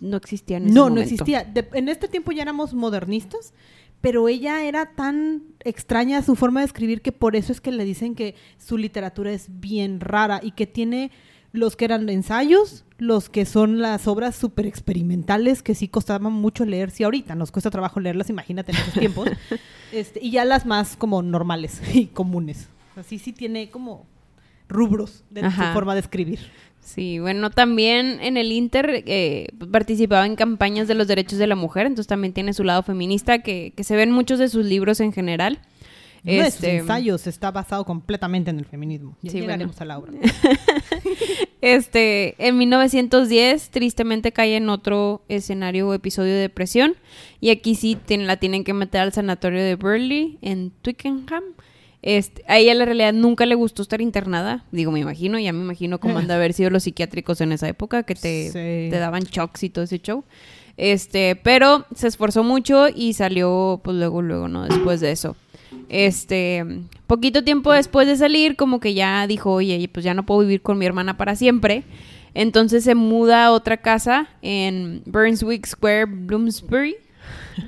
[0.00, 1.10] no existía en ese No, no momento.
[1.14, 1.44] existía.
[1.44, 3.52] De- en este tiempo ya éramos modernistas,
[4.00, 7.84] pero ella era tan extraña su forma de escribir que por eso es que le
[7.84, 11.10] dicen que su literatura es bien rara y que tiene
[11.50, 16.64] los que eran ensayos, los que son las obras súper experimentales que sí costaban mucho
[16.66, 19.28] leer, si ahorita nos cuesta trabajo leerlas, imagínate en esos tiempos,
[19.92, 22.68] este, y ya las más como normales y comunes.
[22.98, 24.06] Así sí tiene como
[24.68, 25.68] rubros de Ajá.
[25.68, 26.40] su forma de escribir.
[26.80, 31.54] Sí, bueno, también en el Inter eh, participaba en campañas de los derechos de la
[31.54, 34.64] mujer, entonces también tiene su lado feminista que, que se ve en muchos de sus
[34.64, 35.58] libros en general.
[36.24, 39.16] Uno de sus Este, ensayos está basado completamente en el feminismo.
[39.22, 39.70] Ya Sí, bueno.
[39.78, 40.12] a la obra.
[41.60, 46.94] Este, en 1910, tristemente cae en otro escenario o episodio de depresión.
[47.40, 51.42] Y aquí sí la tienen que meter al sanatorio de Burley, en Twickenham.
[52.00, 54.64] Este, a ella la realidad nunca le gustó estar internada.
[54.70, 57.68] Digo, me imagino, ya me imagino cómo han de haber sido los psiquiátricos en esa
[57.68, 58.90] época, que te, Sí.
[58.90, 60.24] te daban shocks y todo ese show.
[60.76, 64.62] Este, pero se esforzó mucho y salió, pues luego, luego, ¿no?
[64.64, 65.34] Después de eso.
[65.88, 66.64] Este,
[67.08, 70.62] poquito tiempo después de salir, como que ya dijo, oye, pues ya no puedo vivir
[70.62, 71.82] con mi hermana para siempre.
[72.34, 76.94] Entonces se muda a otra casa en Burnswick Square, Bloomsbury.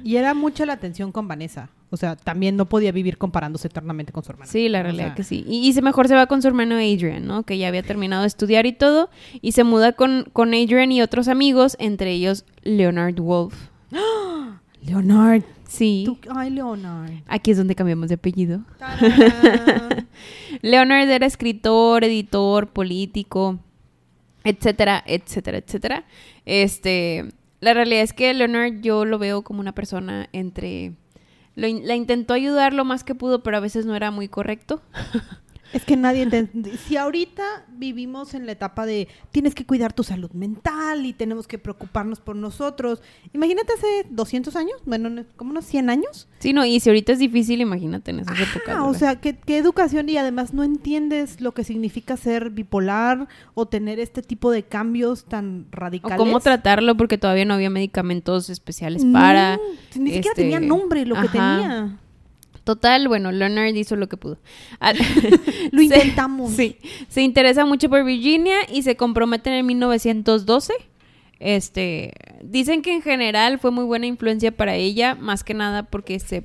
[0.04, 1.68] Y era mucha la atención con Vanessa.
[1.92, 4.50] O sea, también no podía vivir comparándose eternamente con su hermana.
[4.50, 5.44] Sí, la O realidad sea, que sí.
[5.48, 7.42] Y, y se mejor se va con su hermano Adrian, ¿no?
[7.42, 9.10] Que ya había terminado de estudiar y todo.
[9.42, 13.54] Y se muda con, con Adrian y otros amigos, entre ellos Leonard Wolf.
[14.86, 15.42] Leonard.
[15.68, 16.02] Sí.
[16.06, 17.10] tú- Ay, Leonard.
[17.26, 18.60] Aquí es donde cambiamos de apellido.
[20.62, 23.58] Leonard era escritor, editor, político,
[24.44, 26.04] etcétera, etcétera, etcétera.
[26.44, 27.26] Este,
[27.60, 30.92] la realidad es que Leonard yo lo veo como una persona entre
[31.56, 34.80] lo la intentó ayudar lo más que pudo, pero a veces no era muy correcto.
[35.72, 36.76] es que nadie entiende.
[36.76, 41.46] Si ahorita vivimos en la etapa de tienes que cuidar tu salud mental y tenemos
[41.46, 43.02] que preocuparnos por nosotros.
[43.32, 46.28] Imagínate hace 200 años, bueno, no- como unos 100 años.
[46.40, 48.68] Sí, no, y si ahorita es difícil, imagínate en esas épocas.
[48.76, 48.98] Ah, o ¿verdad?
[48.98, 54.00] sea, ¿qué, qué educación y además no entiendes lo que significa ser bipolar o tener
[54.00, 56.18] este tipo de cambios tan o radicales.
[56.18, 59.62] cómo tratarlo porque todavía no había medicamentos especiales para No,
[59.96, 61.98] ni siquiera este, tenía nombre lo que tenía.
[62.74, 64.38] Total, bueno, Leonard hizo lo que pudo.
[64.78, 64.92] Ah,
[65.72, 66.52] Lo se- intentamos.
[66.52, 66.76] Sí,
[67.08, 70.72] se interesa mucho por Virginia y se comprometen en 1912.
[71.40, 72.12] Este,
[72.44, 76.44] dicen que en general fue muy buena influencia para ella, más que nada porque se,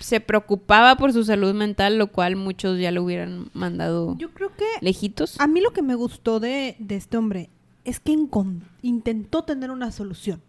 [0.00, 4.50] se preocupaba por su salud mental, lo cual muchos ya lo hubieran mandado Yo creo
[4.54, 5.40] que lejitos.
[5.40, 7.48] a mí lo que me gustó de, de este hombre
[7.84, 8.16] es que
[8.82, 10.42] intentó tener una solución.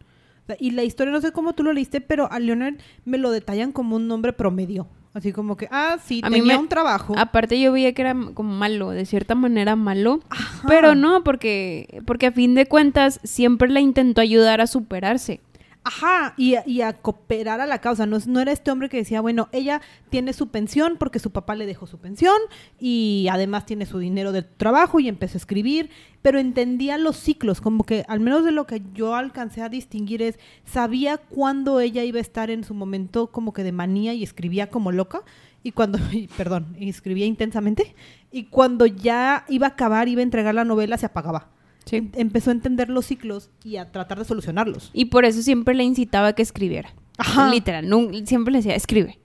[0.59, 3.71] Y la historia, no sé cómo tú lo leíste, pero a Leonard me lo detallan
[3.71, 4.87] como un hombre promedio.
[5.15, 7.15] Así como que, ah, sí, A mí tenía me- un trabajo.
[7.17, 10.67] Aparte yo veía que era como malo, de cierta manera malo, Ajá.
[10.67, 15.39] pero no, porque, porque a fin de cuentas siempre la intentó ayudar a superarse.
[15.87, 18.07] Ajá, y, a- y a cooperar a la causa.
[18.07, 21.53] No, no era este hombre que decía, bueno, ella tiene su pensión porque su papá
[21.53, 22.35] le dejó su pensión
[22.79, 25.91] y además tiene su dinero del trabajo y empezó a escribir,
[26.23, 30.23] pero entendía los ciclos, como que al menos de lo que yo alcancé a distinguir
[30.23, 34.23] es, sabía cuándo ella iba a estar en su momento como que de manía y
[34.23, 35.21] escribía como loca.
[35.61, 37.95] Y cuando, y, perdón, escribía intensamente.
[38.31, 41.49] Y cuando ya iba a acabar, iba a entregar la novela, se apagaba.
[41.85, 41.97] Sí.
[41.97, 44.89] Em- Empezó a entender los ciclos y a tratar de solucionarlos.
[44.93, 46.93] Y por eso siempre le incitaba a que escribiera.
[47.17, 47.49] Ajá.
[47.49, 47.87] Literal,
[48.25, 49.19] siempre le decía, escribe.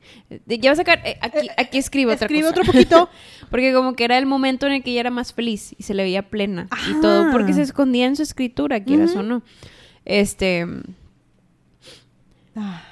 [0.47, 2.61] Ya vas a sacar, eh, aquí, Eh, aquí escribe otra Escribe cosa.
[2.61, 3.09] otro poquito.
[3.51, 5.95] Porque como que era el momento en el que ella era más feliz y se
[5.95, 6.91] le veía plena Ajá.
[6.91, 9.43] y todo, porque se escondía en su escritura, quieras o no.
[10.05, 10.67] Este,
[12.57, 12.83] Ah,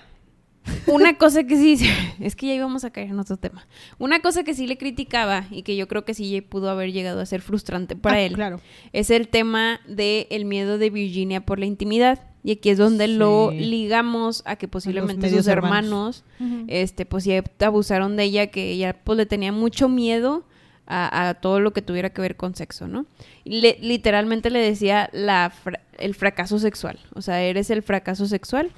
[0.87, 1.79] una cosa que sí,
[2.21, 3.67] es que ya íbamos a caer en otro tema.
[3.99, 7.21] Una cosa que sí le criticaba y que yo creo que sí pudo haber llegado
[7.21, 8.61] a ser frustrante para ah, él Claro.
[8.93, 12.21] es el tema del el miedo de Virginia por la intimidad.
[12.45, 16.25] Y aquí es donde lo ligamos a que posiblemente sus hermanos,
[16.69, 20.45] este, pues sí abusaron de ella, que ella pues le tenía mucho miedo
[20.87, 23.05] a, a todo lo que tuviera que ver con sexo, ¿no?
[23.45, 28.71] Le- literalmente le decía la fra- el fracaso sexual, o sea, eres el fracaso sexual.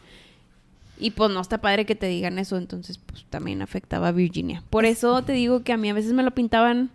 [1.01, 4.63] Y pues no está padre que te digan eso, entonces pues también afectaba a Virginia.
[4.71, 6.91] Por eso te digo que a mí a veces me lo pintaban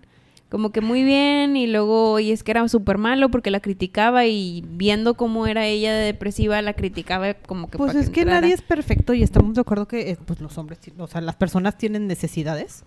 [0.49, 4.25] como que muy bien y luego, y es que era súper malo porque la criticaba
[4.25, 7.77] y viendo cómo era ella de depresiva, la criticaba como que...
[7.77, 10.57] Pues para es que nadie es perfecto y estamos de acuerdo que eh, pues los
[10.57, 12.83] hombres, o sea, las personas tienen necesidades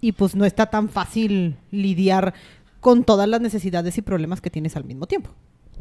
[0.00, 2.34] y pues no está tan fácil lidiar
[2.80, 5.30] con todas las necesidades y problemas que tienes al mismo tiempo.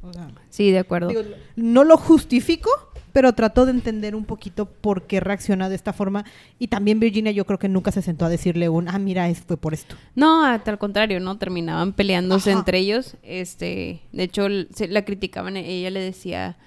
[0.01, 1.09] O sea, Sí, de acuerdo.
[1.09, 1.23] digo,
[1.55, 2.69] no lo justifico,
[3.13, 6.25] pero trato de entender un poquito por qué reacciona de esta forma.
[6.59, 9.39] Y también Virginia yo creo que nunca se sentó a decirle un, ah, mira, es,
[9.41, 9.95] fue por esto.
[10.15, 11.37] No, al contrario, ¿no?
[11.37, 12.59] Terminaban peleándose Ajá.
[12.59, 13.15] entre ellos.
[13.23, 16.57] Este, de hecho, se- la criticaban, ella le decía,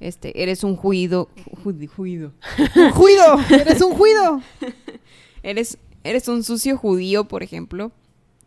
[0.00, 1.28] este, eres un juido,
[1.64, 2.32] judi- juido.
[2.76, 3.38] ¡Un juido!
[3.50, 4.42] ¡Eres un juido!
[5.42, 7.92] Eres, eres un sucio judío, por ejemplo.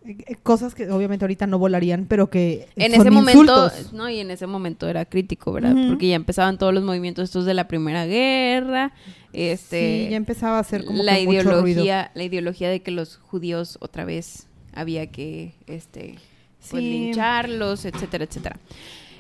[0.10, 3.94] Eh, Cosas que obviamente ahorita no volarían, pero que En son ese momento, insultos.
[3.94, 5.76] no, y en ese momento era crítico, ¿verdad?
[5.90, 8.94] Porque ya empezaban todos los movimientos estos de la Primera Guerra,
[9.34, 11.68] este, sí, ya empezaba a ser como la que mucho ruido.
[11.68, 16.16] ideología, la ideología de que los judíos otra vez había que, este,
[16.72, 18.60] pues lincharlos, etcétera, etcétera.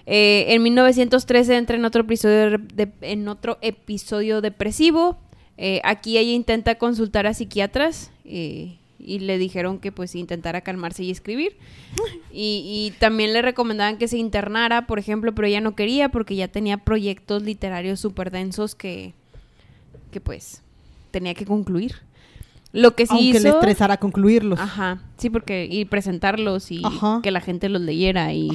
[0.06, 5.17] Eh, en 1913 entra en otro episodio, de- en otro episodio depresivo.
[5.58, 11.03] Eh, aquí ella intenta consultar a psiquiatras eh, y le dijeron que pues intentara calmarse
[11.03, 11.55] y escribir.
[12.31, 16.35] Y, y también le recomendaban que se internara, por ejemplo, pero ella no quería porque
[16.35, 19.13] ya tenía proyectos literarios súper densos que,
[20.12, 20.62] que pues
[21.09, 21.95] tenía que concluir.
[22.71, 23.57] Lo que sí Aunque le hizo...
[23.59, 24.59] estresara concluirlos.
[24.59, 27.19] Ajá, sí, porque y presentarlos y Ajá.
[27.23, 28.51] que la gente los leyera y,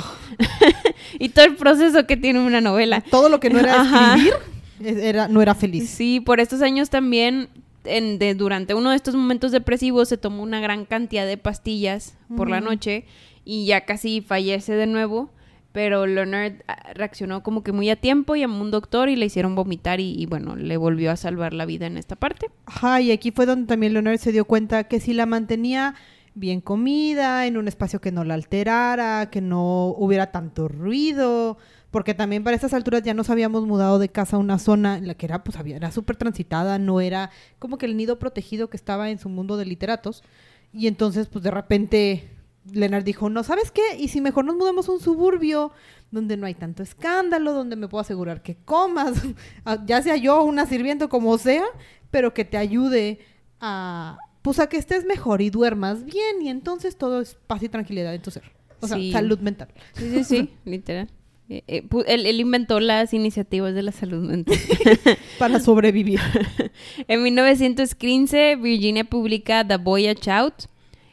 [1.18, 3.00] y todo el proceso que tiene una novela.
[3.00, 4.35] Todo lo que no era escribir
[4.80, 5.90] es- era, no era feliz.
[5.90, 7.48] Sí, por estos años también,
[7.85, 12.16] en, de, durante uno de estos momentos depresivos, se tomó una gran cantidad de pastillas
[12.37, 13.05] por la noche
[13.44, 15.31] y ya casi fallece de nuevo.
[15.73, 19.27] Pero Leonard ah, reaccionó como que muy a tiempo, llamó a un doctor y le
[19.27, 22.49] hicieron vomitar y, y, bueno, le volvió a salvar la vida en esta parte.
[22.66, 25.97] Ajá, y aquí fue donde también Leonard se dio cuenta que si la mantenía
[26.35, 31.59] bien comida, en un espacio que no la alterara, que no hubiera tanto ruido,
[31.94, 35.07] porque también para estas alturas ya nos habíamos mudado de casa a una zona en
[35.07, 37.30] la que era, pues, había, era súper transitada, no era
[37.61, 40.24] como que el nido protegido que estaba en su mundo de literatos.
[40.72, 42.28] Y entonces, pues, de repente,
[42.72, 43.96] Leonard dijo, no, ¿sabes qué?
[43.96, 45.70] Y si mejor nos mudamos a un suburbio
[46.11, 49.12] donde no hay tanto escándalo, donde me puedo asegurar que comas,
[49.64, 51.62] ah, ya sea yo una sirvienta, como sea,
[52.11, 53.20] pero que te ayude
[53.61, 57.68] a, pues, a que estés mejor y duermas bien y entonces todo es paz y
[57.68, 58.50] tranquilidad en tu ser.
[58.80, 59.12] O sea, Sí.
[59.12, 59.68] salud mental.
[59.92, 61.09] Sí, sí, sí, literal.
[61.50, 64.57] Eh, eh, él, él inventó las iniciativas de la salud mental.
[65.38, 66.20] Para sobrevivir.
[67.09, 70.54] En 1915, Virginia publica The Voyage Out.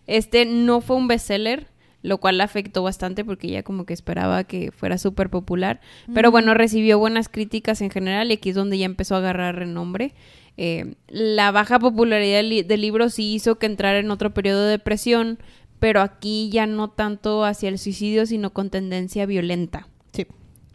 [0.07, 1.67] Este no fue un bestseller,
[2.01, 5.79] lo cual la afectó bastante porque ella como que esperaba que fuera súper popular.
[6.13, 9.55] Pero bueno, recibió buenas críticas en general y aquí es donde ya empezó a agarrar
[9.57, 10.13] renombre.
[10.57, 14.63] Eh, la baja popularidad del, li- del libro sí hizo que entrara en otro periodo
[14.65, 15.39] de depresión,
[15.79, 19.87] pero aquí ya no tanto hacia el suicidio, sino con tendencia violenta.
[20.13, 20.27] Sí.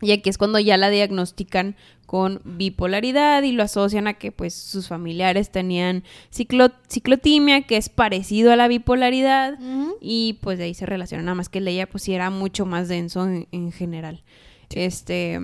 [0.02, 4.54] Y aquí es cuando ya la diagnostican con bipolaridad y lo asocian a que pues
[4.54, 9.58] sus familiares tenían ciclo- ciclotimia, que es parecido a la bipolaridad,
[10.00, 12.28] y pues de ahí se relaciona nada más que el de ella pues sí era
[12.30, 14.22] mucho más denso en, en general.
[14.70, 15.40] Este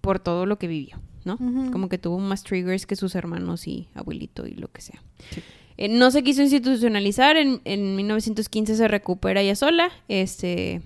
[0.00, 1.36] por todo lo que vivió, ¿no?
[1.72, 5.02] Como que tuvo más triggers que sus hermanos y abuelito y lo que sea.
[5.76, 10.82] Eh, no se quiso institucionalizar, en, en 1915 se recupera ella sola, este,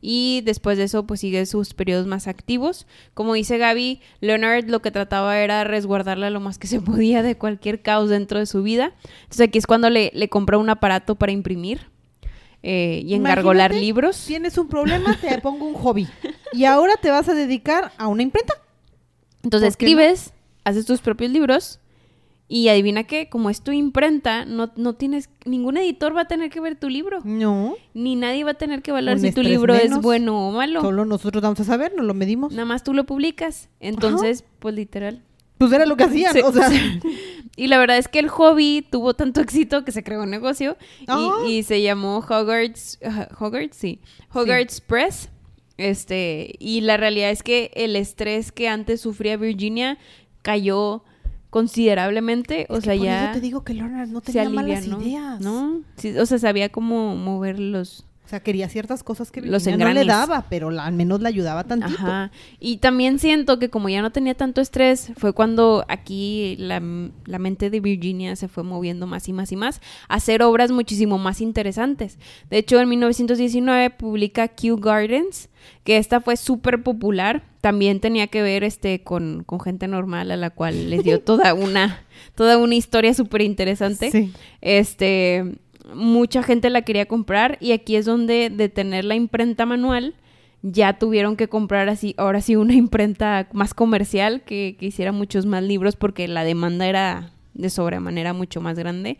[0.00, 2.86] y después de eso pues sigue sus periodos más activos.
[3.14, 7.36] Como dice Gaby, Leonard lo que trataba era resguardarla lo más que se podía de
[7.36, 8.92] cualquier caos dentro de su vida.
[9.22, 11.88] Entonces aquí es cuando le, le compró un aparato para imprimir
[12.62, 14.24] eh, y engargolar Imagínate, libros.
[14.26, 16.08] Tienes un problema, te pongo un hobby.
[16.52, 18.54] Y ahora te vas a dedicar a una imprenta.
[19.42, 20.32] Entonces escribes,
[20.64, 21.79] haces tus propios libros
[22.52, 26.50] y adivina que como es tu imprenta, no, no tienes, ningún editor va a tener
[26.50, 27.20] que ver tu libro.
[27.22, 30.50] No, Ni nadie va a tener que evaluar Un si tu libro es bueno o
[30.50, 30.80] malo.
[30.80, 32.50] solo nosotros vamos a saber, no lo medimos.
[32.52, 33.68] Nada más tú lo publicas.
[33.78, 35.22] Entonces, pues literal.
[35.58, 36.68] Pues era lo que hacían, Sí, o sea.
[36.68, 36.80] sí.
[37.56, 40.76] Y la verdad es que el hobby tuvo tanto éxito que se creó un negocio
[41.02, 41.30] y- Ah.
[41.46, 44.00] y, se llamó Hogarth's, uh, Hogarth, sí,
[44.34, 45.28] Hogarth's Press.
[45.76, 49.98] Este, y la realidad es que el estrés que antes sufría Virginia
[50.42, 51.04] cayó
[51.50, 54.86] considerablemente, o Es que sea, por ya eso te digo que Leonard no tenía malas
[54.86, 55.40] ideas.
[55.40, 55.82] ¿no?
[55.96, 59.92] Sí, o sea, sabía cómo mover los O sea, quería ciertas cosas que Los no
[59.92, 61.98] le daba, pero la- al menos le ayudaba tantito.
[62.00, 62.30] Ajá.
[62.58, 66.80] Y también siento que como ya no tenía tanto estrés, fue cuando aquí la,
[67.26, 70.70] la mente de Virginia se fue moviendo más y más y más a hacer obras
[70.70, 72.18] muchísimo más interesantes.
[72.50, 75.48] De hecho, en 1919 publica Kew Gardens,
[75.84, 77.42] que esta fue súper popular.
[77.60, 81.52] También tenía que ver este con, con gente normal a la cual les dio toda
[81.54, 84.10] una, toda una historia súper interesante.
[84.10, 84.32] Sí.
[84.62, 85.56] Este,
[85.94, 90.14] mucha gente la quería comprar y aquí es donde de tener la imprenta manual
[90.62, 95.62] ya tuvieron que comprar así, ahora sí, una imprenta más comercial que, hiciera muchos más
[95.62, 99.18] libros porque la demanda era de sobremanera mucho más grande.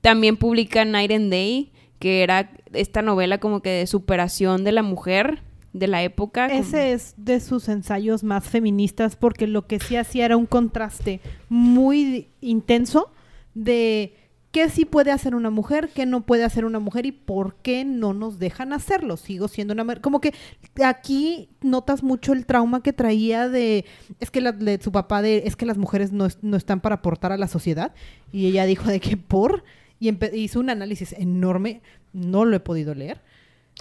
[0.00, 4.82] También publica Night and Day, que era esta novela como que de superación de la
[4.82, 6.46] mujer de la época.
[6.46, 11.20] Ese es de sus ensayos más feministas porque lo que sí hacía era un contraste
[11.48, 13.12] muy intenso
[13.54, 14.14] de
[14.52, 17.84] qué sí puede hacer una mujer, qué no puede hacer una mujer y por qué
[17.84, 19.16] no nos dejan hacerlo.
[19.16, 20.00] Sigo siendo una mujer.
[20.02, 20.34] Como que
[20.84, 23.86] aquí notas mucho el trauma que traía de,
[24.20, 26.96] es que la, de su papá, de, es que las mujeres no, no, están para
[26.96, 27.94] aportar a la sociedad.
[28.30, 29.64] Y ella dijo de que por,
[29.98, 31.80] y hizo un análisis enorme,
[32.12, 33.20] no lo he podido leer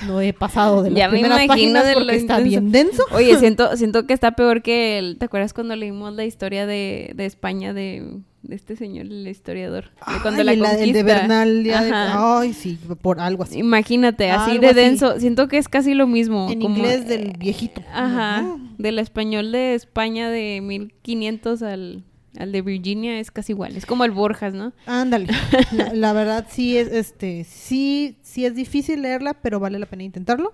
[0.08, 2.50] no he pasado de las ya primeras me páginas de porque lo está intenso.
[2.50, 3.04] bien denso.
[3.12, 7.12] Oye, siento, siento que está peor que el, ¿te acuerdas cuando leímos la historia de,
[7.16, 9.86] de España de este señor, el historiador?
[10.08, 11.04] De cuando Ay, la el, el de conquista.
[11.04, 13.60] Bernal, de- ay, sí, por algo así.
[13.60, 14.76] Imagínate, así Algo de así.
[14.80, 15.20] denso.
[15.20, 16.50] Siento que es casi lo mismo.
[16.52, 17.82] En como- inglés del viejito.
[17.94, 18.60] Ajá, Ujú.
[18.78, 22.04] del español de España de 1500 al,
[22.38, 23.76] al de Virginia es casi igual.
[23.78, 24.74] Es como el Borjas, ¿no?
[24.86, 25.28] Ándale.
[25.72, 30.04] La, la verdad sí es, este, sí, sí es difícil leerla, pero vale la pena
[30.04, 30.54] intentarlo.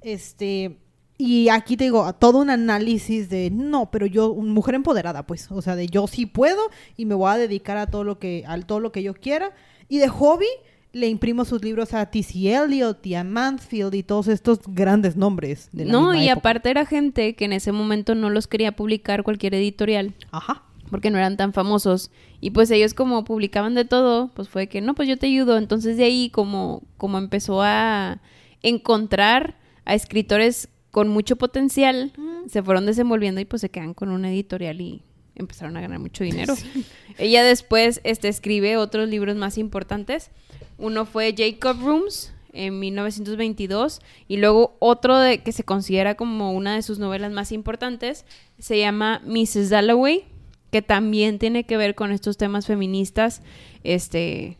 [0.00, 0.78] Este,
[1.20, 5.50] y aquí te digo, todo un análisis de, no, pero yo, una mujer empoderada, pues,
[5.50, 6.60] o sea, de yo sí puedo
[6.96, 9.52] y me voy a dedicar a todo lo que, a todo lo que yo quiera.
[9.88, 10.46] Y de hobby,
[10.92, 12.54] le imprimo sus libros a T.C.
[12.54, 16.38] Eliot y a Mansfield y todos estos grandes nombres de la No, misma y época.
[16.38, 20.14] aparte era gente que en ese momento no los quería publicar cualquier editorial.
[20.30, 20.62] Ajá.
[20.90, 22.10] porque no eran tan famosos.
[22.40, 25.58] Y pues ellos como publicaban de todo, pues fue que no, pues yo te ayudo.
[25.58, 28.20] Entonces de ahí como, como empezó a
[28.62, 32.12] encontrar a escritores con mucho potencial,
[32.48, 35.02] se fueron desenvolviendo y pues se quedan con una editorial y
[35.34, 36.54] empezaron a ganar mucho dinero.
[37.18, 40.30] Ella después este, escribe otros libros más importantes.
[40.78, 46.74] Uno fue Jacob Rooms en 1922 y luego otro de, que se considera como una
[46.74, 48.24] de sus novelas más importantes
[48.58, 49.68] se llama Mrs.
[49.68, 50.24] Dalloway
[50.70, 53.42] que también tiene que ver con estos temas feministas,
[53.84, 54.58] este,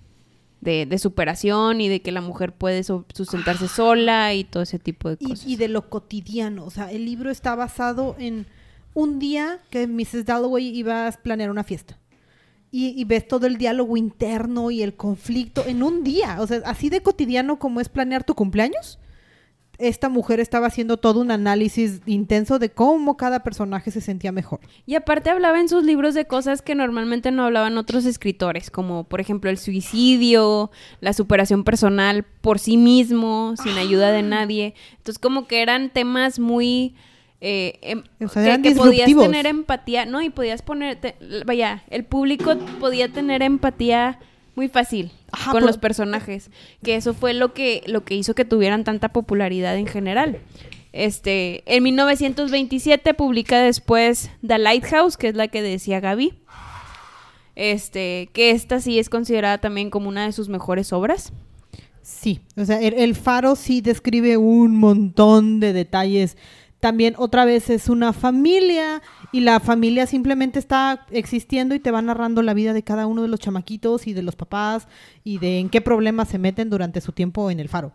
[0.60, 4.78] de, de superación y de que la mujer puede so- sustentarse sola y todo ese
[4.78, 5.46] tipo de y, cosas.
[5.46, 6.64] y de lo cotidiano.
[6.64, 8.46] O sea, el libro está basado en
[8.94, 10.24] un día que Mrs.
[10.24, 11.98] Dalloway iba a planear una fiesta.
[12.70, 16.36] Y, y ves todo el diálogo interno y el conflicto en un día.
[16.40, 18.98] O sea, así de cotidiano como es planear tu cumpleaños.
[19.78, 24.58] Esta mujer estaba haciendo todo un análisis intenso de cómo cada personaje se sentía mejor.
[24.86, 29.04] Y aparte hablaba en sus libros de cosas que normalmente no hablaban otros escritores, como
[29.04, 34.74] por ejemplo el suicidio, la superación personal por sí mismo, sin ayuda de nadie.
[34.96, 36.96] Entonces como que eran temas muy...
[37.40, 41.14] eh, em- O sea, que, que podías tener empatía, no, y podías ponerte,
[41.46, 44.18] vaya, el público podía tener empatía
[44.58, 46.50] muy fácil Ajá, con los personajes,
[46.82, 50.40] que eso fue lo que, lo que hizo que tuvieran tanta popularidad en general.
[50.92, 56.34] Este, en 1927 publica después The Lighthouse, que es la que decía Gaby.
[57.54, 61.32] Este, que esta sí es considerada también como una de sus mejores obras.
[62.02, 66.36] Sí, o sea, el, el faro sí describe un montón de detalles.
[66.80, 72.02] También otra vez es una familia y la familia simplemente está existiendo y te va
[72.02, 74.86] narrando la vida de cada uno de los chamaquitos y de los papás
[75.24, 77.92] y de en qué problemas se meten durante su tiempo en el faro.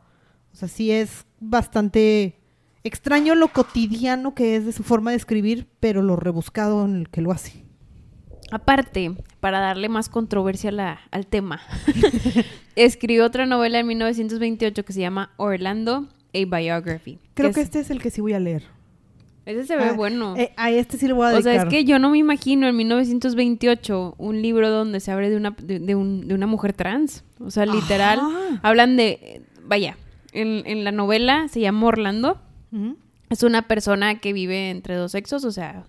[0.52, 2.39] O sea, sí es bastante
[2.84, 7.10] extraño lo cotidiano que es de su forma de escribir, pero lo rebuscado en el
[7.10, 7.63] que lo hace.
[8.52, 11.62] Aparte, para darle más controversia al tema,
[12.76, 17.19] escribió otra novela en 1928 que se llama Orlando, a Biography.
[17.34, 18.63] Creo que este es el que sí voy a leer.
[19.46, 20.36] Ese se ve Ah, bueno.
[20.38, 21.67] eh, a este sí le voy a O sea, es dedicar.
[21.67, 25.80] que yo no me imagino en 1928 un libro donde se abre de una, de,
[25.80, 27.24] de un- de una mujer trans.
[27.39, 28.19] O sea, literal.
[28.19, 28.60] Ajá.
[28.63, 29.41] Hablan de.
[29.65, 29.98] Vaya,
[30.32, 32.39] en, en la novela se llama Orlando.
[33.30, 35.84] Es una persona que vive entre dos sexos, o sea,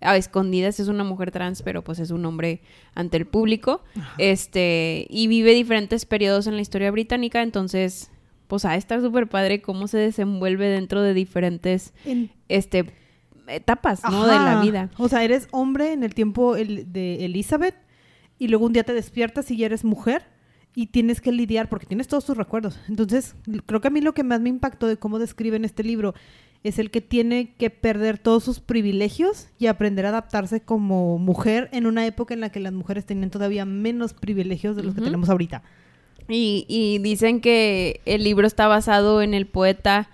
[0.00, 2.60] a escondidas es una mujer trans, pero pues es un hombre
[2.94, 3.82] ante el público.
[4.18, 8.10] Este, y vive diferentes periodos en la historia británica, entonces,
[8.50, 12.84] pues a estar súper padre cómo se desenvuelve dentro de diferentes En- este
[13.48, 14.26] etapas, ¿no?
[14.26, 14.90] De la vida.
[14.98, 17.74] O sea, eres hombre en el tiempo el- de Elizabeth
[18.38, 20.22] y luego un día te despiertas y ya eres mujer
[20.74, 22.78] y tienes que lidiar porque tienes todos tus recuerdos.
[22.88, 23.34] Entonces,
[23.66, 26.14] creo que a mí lo que más me impactó de cómo describen este libro
[26.62, 31.68] es el que tiene que perder todos sus privilegios y aprender a adaptarse como mujer
[31.72, 35.00] en una época en la que las mujeres tenían todavía menos privilegios de los que
[35.00, 35.62] tenemos ahorita.
[36.28, 40.10] Y, y dicen que el libro está basado en el poeta,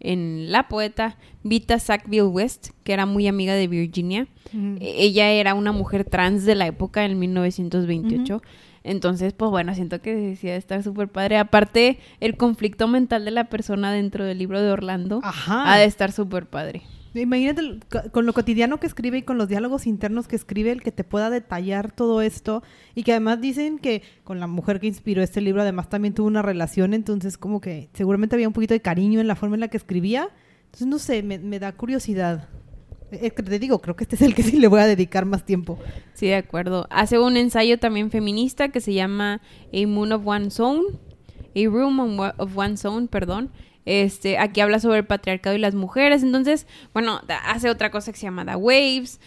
[0.00, 4.26] en la poeta Vita Sackville West, que era muy amiga de Virginia.
[4.80, 8.42] E- Ella era una mujer trans de la época, en 1928.
[8.84, 11.38] Entonces, pues bueno, siento que decía estar súper padre.
[11.38, 15.72] Aparte, el conflicto mental de la persona dentro del libro de Orlando Ajá.
[15.72, 16.82] ha de estar súper padre.
[17.20, 17.80] Imagínate
[18.12, 21.04] con lo cotidiano que escribe y con los diálogos internos que escribe, el que te
[21.04, 22.62] pueda detallar todo esto.
[22.94, 26.26] Y que además dicen que con la mujer que inspiró este libro, además también tuvo
[26.26, 26.94] una relación.
[26.94, 29.76] Entonces, como que seguramente había un poquito de cariño en la forma en la que
[29.76, 30.28] escribía.
[30.66, 32.48] Entonces, no sé, me, da curiosidad.
[33.12, 35.24] Eh, que te digo, creo que este es el que sí le voy a dedicar
[35.24, 35.78] más tiempo.
[36.14, 36.86] Sí, de acuerdo.
[36.90, 39.40] Hace un ensayo también feminista que se llama
[39.72, 40.82] A Moon of One Zone,
[41.54, 43.50] A Room of One Zone, perdón.
[43.86, 46.22] Este, aquí habla sobre el patriarcado y las mujeres.
[46.22, 49.20] Entonces, bueno, hace otra cosa que se llama The Waves.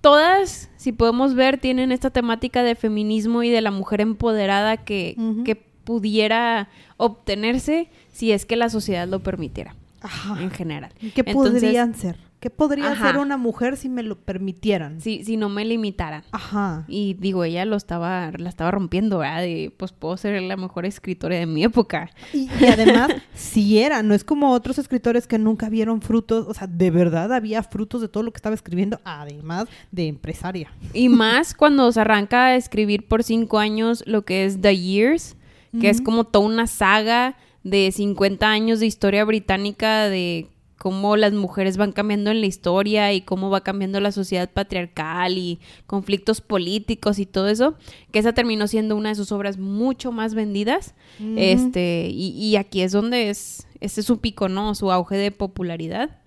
[0.00, 5.16] Todas, si podemos ver, tienen esta temática de feminismo y de la mujer empoderada que,
[5.44, 10.42] que pudiera obtenerse si es que la sociedad lo permitiera, Ajá.
[10.42, 10.92] en general.
[11.00, 12.16] ¿Qué Entonces, podrían ser?
[12.42, 13.06] ¿Qué podría Ajá.
[13.06, 15.00] ser una mujer si me lo permitieran?
[15.00, 16.24] Si, si no me limitaran.
[16.32, 16.84] Ajá.
[16.88, 19.42] Y digo, ella lo estaba, la estaba rompiendo, ¿verdad?
[19.42, 22.10] De, pues puedo ser la mejor escritora de mi época.
[22.32, 26.52] Y, y además, si era, no es como otros escritores que nunca vieron frutos, o
[26.52, 30.72] sea, de verdad había frutos de todo lo que estaba escribiendo, además de empresaria.
[30.92, 35.36] Y más cuando se arranca a escribir por cinco años lo que es The Years,
[35.80, 40.48] que es como toda una saga de 50 años de historia británica de
[40.82, 45.38] cómo las mujeres van cambiando en la historia y cómo va cambiando la sociedad patriarcal
[45.38, 47.76] y conflictos políticos y todo eso,
[48.10, 50.96] que esa terminó siendo una de sus obras mucho más vendidas.
[51.36, 54.74] Este, y, y aquí es donde es, este es su pico, ¿no?
[54.74, 56.18] Su auge de popularidad.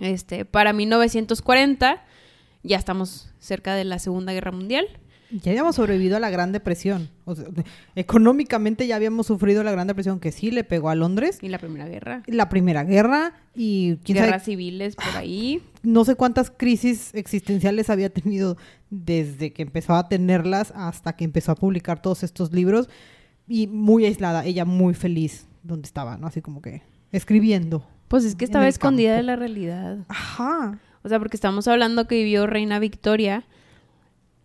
[0.00, 2.04] Este, para 1940,
[2.64, 4.88] ya estamos cerca de la Segunda Guerra Mundial.
[5.42, 7.10] Ya habíamos sobrevivido a la Gran Depresión.
[7.24, 7.46] O sea,
[7.96, 11.38] económicamente ya habíamos sufrido la Gran Depresión que sí le pegó a Londres.
[11.42, 12.22] Y la Primera Guerra.
[12.26, 15.60] La Primera Guerra y Guerras sabe, civiles por ahí.
[15.82, 18.56] no sé cuántas crisis existenciales había tenido
[18.90, 22.88] desde que empezó a tenerlas hasta que empezó a publicar todos estos libros.
[23.48, 26.28] Y muy aislada, ella muy feliz donde estaba, ¿no?
[26.28, 27.84] Así como que escribiendo.
[28.06, 29.98] Pues es que estaba escondida de la realidad.
[30.08, 30.78] Ajá.
[31.02, 33.44] O sea, porque estamos hablando que vivió Reina Victoria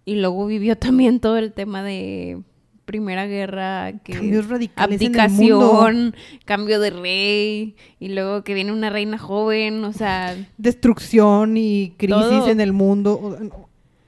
[0.10, 2.42] y luego vivió también todo el tema de
[2.86, 5.82] Primera Guerra, que Cambios radicales en el mundo.
[5.84, 11.94] abdicación, cambio de rey y luego que viene una reina joven, o sea, Destrucción y
[11.98, 12.50] crisis Todo.
[12.50, 13.38] en el mundo.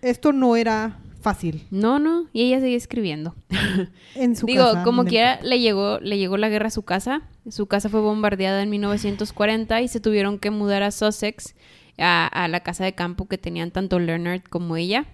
[0.02, 3.36] Esto no era fácil no, no, y ella seguía escribiendo.
[4.16, 6.82] en su Digo, casa, como el quiera, le llegó, le llegó la guerra a su
[6.82, 7.22] casa.
[7.48, 11.54] Su casa fue bombardeada en 1940 y se tuvieron que mudar a Sussex,
[12.00, 15.06] a, a la casa de campo que tenían tanto Leonard como ella.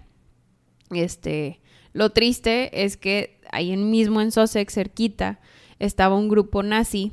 [0.90, 1.60] Este,
[1.92, 5.40] lo triste es que ahí mismo en Sussex, cerquita,
[5.78, 7.12] estaba un grupo nazi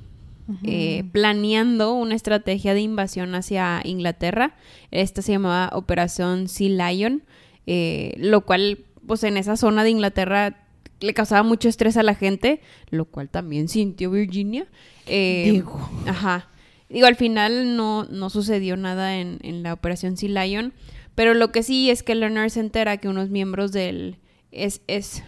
[0.63, 4.55] eh, planeando una estrategia de invasión hacia Inglaterra.
[4.91, 7.23] Esta se llamaba Operación Sea Lion,
[7.65, 10.57] eh, lo cual, pues en esa zona de Inglaterra
[10.99, 14.67] le causaba mucho estrés a la gente, lo cual también sintió Virginia.
[15.07, 15.89] Eh, Digo.
[16.05, 16.49] Ajá.
[16.89, 20.73] Digo, al final no, no sucedió nada en, en la Operación Sea Lion,
[21.16, 24.18] pero lo que sí es que Leonard se entera que unos miembros del...
[24.51, 25.24] Es, es,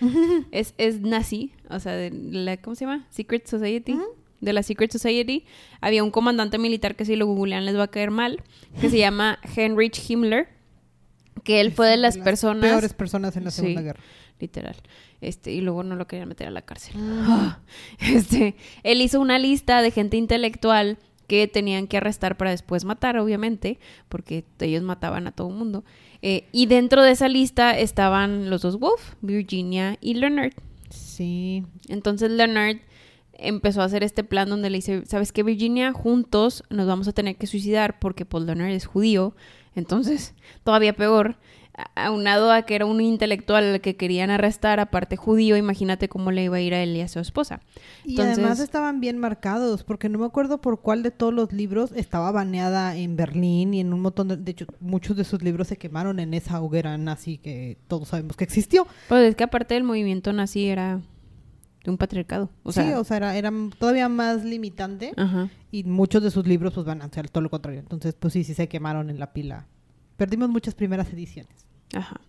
[0.50, 3.06] es, es nazi, o sea, de la, ¿cómo se llama?
[3.10, 3.96] Secret Society.
[4.40, 5.44] De la Secret Society.
[5.80, 8.42] Había un comandante militar que si lo googlean les va a caer mal,
[8.80, 10.48] que se llama Heinrich Himmler,
[11.42, 12.70] que él fue de las, personas...
[12.70, 13.62] peores personas en la Sí.
[13.62, 14.00] Segunda Guerra.
[14.40, 14.76] Literal.
[15.20, 16.96] Este, y luego no lo querían meter a la cárcel.
[17.98, 23.16] Este, él hizo una lista de gente intelectual que tenían que arrestar para después matar,
[23.18, 25.84] obviamente, porque ellos mataban a todo el mundo.
[26.22, 30.52] Eh, y dentro de esa lista estaban los dos Wolf, Virginia y Leonard.
[30.90, 31.64] Sí.
[31.88, 32.78] Entonces Leonard
[33.34, 35.92] empezó a hacer este plan donde le dice, ¿sabes qué, Virginia?
[35.92, 39.34] Juntos nos vamos a tener que suicidar porque Paul Leonard es judío.
[39.74, 41.36] Entonces, todavía peor,
[41.94, 46.44] aunado a que era un intelectual al que querían arrestar, aparte judío, imagínate cómo le
[46.44, 47.60] iba a ir a él y a su esposa.
[48.04, 51.92] Y además estaban bien marcados, porque no me acuerdo por cuál de todos los libros
[51.92, 54.36] estaba baneada en Berlín y en un montón de...
[54.36, 58.36] De hecho, muchos de sus libros se quemaron en esa hoguera nazi que todos sabemos
[58.36, 58.86] que existió.
[59.08, 61.00] Pues es que aparte del movimiento nazi era
[61.84, 62.50] de un patriarcado.
[62.62, 65.50] O sea, sí, o sea, era, era todavía más limitante ajá.
[65.70, 67.80] y muchos de sus libros pues van a ser todo lo contrario.
[67.80, 69.66] Entonces, pues sí, sí se quemaron en la pila.
[70.16, 71.63] Perdimos muchas primeras ediciones.
[71.92, 72.20] Ajá.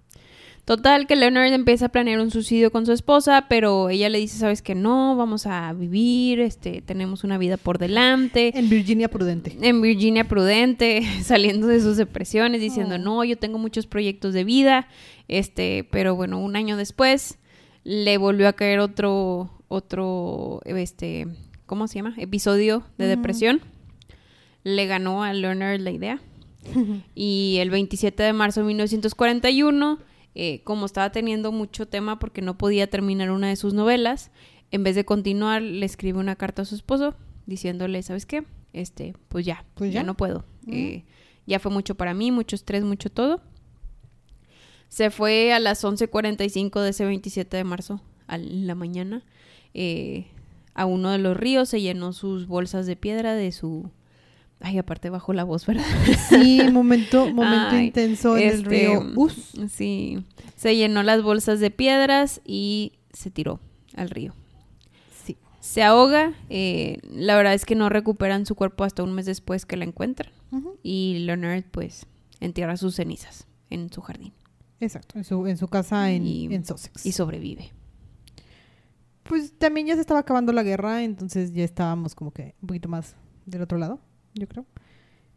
[0.65, 4.39] Total, que Leonard empieza a planear un suicidio con su esposa, pero ella le dice,
[4.39, 8.51] sabes que no, vamos a vivir, este, tenemos una vida por delante.
[8.57, 9.55] En Virginia Prudente.
[9.61, 12.97] En Virginia prudente, saliendo de sus depresiones, diciendo, Oh.
[12.97, 14.87] no, yo tengo muchos proyectos de vida,
[15.27, 17.37] este, pero bueno, un año después
[17.83, 21.27] le volvió a caer otro, otro, este,
[21.67, 22.15] ¿cómo se llama?
[22.17, 23.61] Episodio de depresión.
[24.63, 26.19] Le ganó a Leonard la idea.
[27.15, 29.99] Y el 27 de marzo de 1941,
[30.35, 34.31] eh, como estaba teniendo mucho tema porque no podía terminar una de sus novelas,
[34.71, 38.43] en vez de continuar, le escribe una carta a su esposo diciéndole, ¿sabes qué?
[38.73, 40.01] Este, pues ya, Pues ya.
[40.01, 40.03] ya.
[40.03, 40.43] no puedo.
[40.67, 41.05] Eh,
[41.45, 43.41] ya fue mucho para mí, mucho estrés, mucho todo.
[44.89, 49.23] Se fue a las 11.45 de ese 27 de marzo, a la mañana,
[49.73, 50.27] eh,
[50.73, 53.89] a uno de los ríos, se llenó sus bolsas de piedra de su...
[54.61, 55.83] Ay, aparte bajó la voz, ¿verdad?
[56.29, 59.11] Sí, momento, momento Ay, intenso en el este, río.
[59.15, 59.51] Us.
[59.69, 60.25] Sí,
[60.55, 63.59] se llenó las bolsas de piedras y se tiró
[63.95, 64.33] al río.
[65.23, 65.37] Sí.
[65.59, 69.65] Se ahoga, eh, la verdad es que no recuperan su cuerpo hasta un mes después
[69.65, 70.31] que la encuentran.
[70.83, 72.05] Y Leonard, pues,
[72.39, 74.31] entierra sus cenizas en su jardín
[74.79, 77.05] Exacto, en su, en su casa en, Y- en Sussex.
[77.05, 77.71] y sobrevive.
[79.23, 82.87] Pues también ya se estaba acabando la guerra, entonces ya estábamos como que un poquito
[82.89, 83.99] más del otro lado,
[84.35, 84.65] yo creo.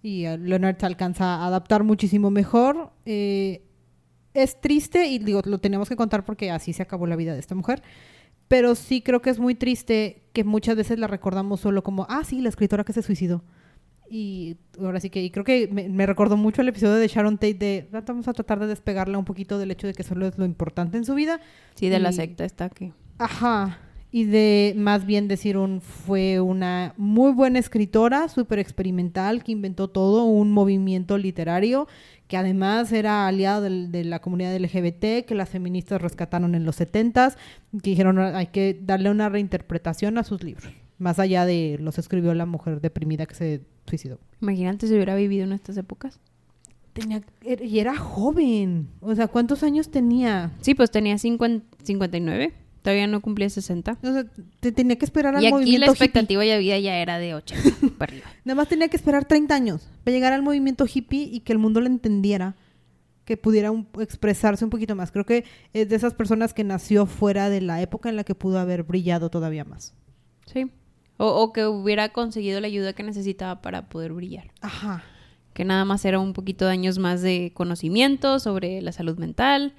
[0.03, 2.92] Y eh, Leonard se alcanza a adaptar muchísimo mejor.
[3.05, 3.62] Eh,
[4.34, 7.40] es triste y digo, lo tenemos que contar porque así se acabó la vida de
[7.40, 7.82] esta mujer.
[8.46, 12.22] Pero sí creo que es muy triste que muchas veces la recordamos solo como, ah,
[12.24, 13.42] sí, la escritora que se suicidó.
[14.11, 17.36] Y ahora sí que, y creo que me, me recordó mucho el episodio de Sharon
[17.36, 20.26] Tate de, "Ah, vamos a tratar de despegarla un poquito del hecho de que solo
[20.26, 21.40] es lo importante en su vida.
[21.74, 22.92] Sí, de la secta está que...
[23.18, 23.78] Ajá.
[24.11, 29.89] Y de más bien decir un fue una muy buena escritora, súper experimental, que inventó
[29.89, 31.87] todo un movimiento literario,
[32.27, 36.77] que además era aliada del- de la comunidad LGBT, que las feministas rescataron en los
[36.77, 37.37] setentas,
[37.83, 42.33] que dijeron hay que darle una reinterpretación a sus libros, más allá de los escribió
[42.33, 44.19] la mujer deprimida que se suicidó.
[44.41, 46.19] Imagínate si hubiera vivido en estas épocas.
[46.95, 50.53] Tenía, er- y era joven, o sea, ¿cuántos años tenía?
[50.63, 52.55] Sí, pues tenía 50 59.
[52.89, 53.99] Todavía no cumplía 60.
[54.03, 54.24] O sea,
[54.61, 56.05] te tenía que esperar al Y aquí movimiento la hippie.
[56.07, 58.26] expectativa de vida ya era de 80 para arriba.
[58.47, 61.59] Nada más tenía que esperar 30 años para llegar al movimiento hippie y que el
[61.59, 62.57] mundo lo entendiera,
[63.26, 65.12] que pudiera un- expresarse un poquito más.
[65.12, 68.34] Creo que es de esas personas que nació fuera de la época en la que
[68.34, 69.93] pudo haber brillado todavía más.
[70.47, 70.70] Sí.
[71.18, 74.51] O, o que hubiera conseguido la ayuda que necesitaba para poder brillar.
[74.62, 75.05] Ajá.
[75.53, 79.74] Que nada más era un poquito de años más de conocimiento sobre la salud mental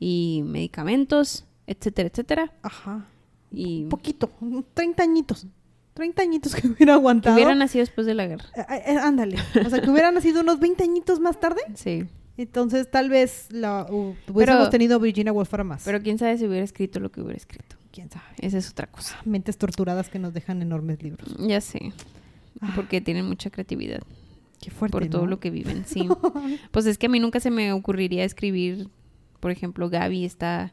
[0.00, 2.52] y medicamentos, etcétera, etcétera.
[2.62, 3.06] Ajá.
[3.50, 4.30] Y Un poquito,
[4.74, 5.46] 30 añitos.
[5.94, 7.36] 30 años que hubiera que aguantado.
[7.36, 8.44] hubiera nacido después de la guerra.
[8.56, 9.36] Eh, eh, ándale.
[9.64, 11.60] O sea, que hubiera nacido unos 20 añitos más tarde.
[11.74, 12.04] Sí.
[12.36, 15.82] Entonces, tal vez la, uh, hubiésemos Pero- tenido Virginia Woolf para más.
[15.84, 17.76] Pero quién sabe si hubiera escrito lo que hubiera escrito.
[17.92, 18.24] quién sabe.
[18.40, 19.16] Esa es otra cosa.
[19.24, 21.36] Mentes torturadas que nos dejan enormes libros.
[21.38, 21.92] Ya sé.
[22.60, 22.72] Ah.
[22.74, 24.00] Porque tienen mucha creatividad
[24.60, 24.92] Qué fuerte.
[24.98, 25.28] por todo ¿no?
[25.28, 26.08] lo que viven, sí.
[26.72, 28.88] Pues es que a mí nunca se me ocurriría escribir,
[29.38, 30.72] por ejemplo, Gaby está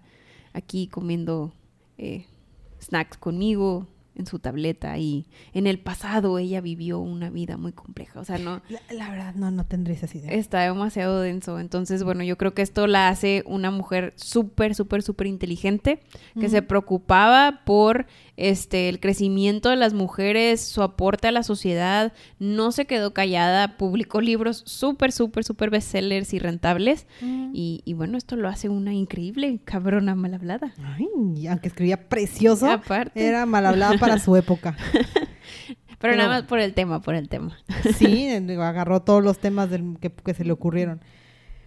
[0.54, 1.54] aquí comiendo
[1.98, 2.26] eh,
[2.82, 8.20] snacks conmigo en su tableta y en el pasado ella vivió una vida muy compleja.
[8.20, 10.32] O sea, no, La, la verdad, no, no tendré esa idea.
[10.34, 11.60] está demasiado denso.
[11.60, 16.02] Entonces, bueno, yo creo que esto la hace una mujer súper, súper, súper inteligente,
[16.40, 18.06] que se preocupaba por
[18.38, 23.78] este el crecimiento de las mujeres, su aporte a la sociedad, no se quedó callada,
[23.78, 27.06] publicó libros súper, súper, súper bestsellers y rentables.
[27.22, 27.52] Mm.
[27.54, 30.74] Y, y bueno, esto lo hace una increíble cabrona mal hablada.
[30.84, 33.26] Ay, aunque escribía precioso, Aparte.
[33.26, 34.76] era mal hablada para su época.
[34.92, 35.08] Pero,
[36.00, 37.58] Pero- nada más por el tema, por el tema.
[37.98, 41.02] Sí, agarró todos los temas del- que, que se le ocurrieron.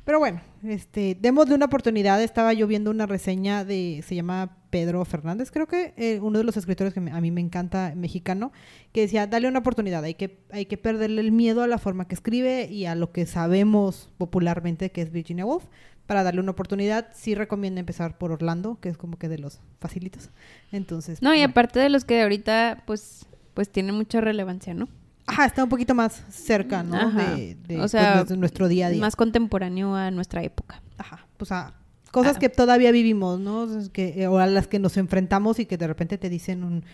[0.05, 2.23] Pero bueno, este, démosle una oportunidad.
[2.23, 6.43] Estaba yo viendo una reseña de, se llama Pedro Fernández, creo que eh, uno de
[6.45, 8.51] los escritores que me- a mí me encanta, mexicano,
[8.93, 12.09] que decía, dale una oportunidad, hay que, hay que perderle el miedo a la forma
[12.09, 15.65] que escribe y a lo que sabemos popularmente que es Virginia Woolf.
[16.07, 19.61] Para darle una oportunidad, sí recomiendo empezar por Orlando, que es como que de los
[19.79, 20.31] facilitos.
[20.73, 21.53] Entonces, No, y bueno.
[21.53, 24.89] aparte de los que ahorita, pues, pues tienen mucha relevancia, ¿no?
[25.27, 26.97] Ajá, está un poquito más cerca, ¿no?
[26.97, 27.37] Ajá.
[27.37, 29.01] De, de, O pues, sea, nuestro- nuestro día a día.
[29.01, 30.83] Más contemporáneo a nuestra época.
[30.99, 31.73] Ajá, pues a
[32.15, 32.39] cosas Ah.
[32.39, 33.67] que todavía vivimos, ¿no?
[33.93, 36.85] Que, eh, o a las que nos enfrentamos y que de repente te dicen un...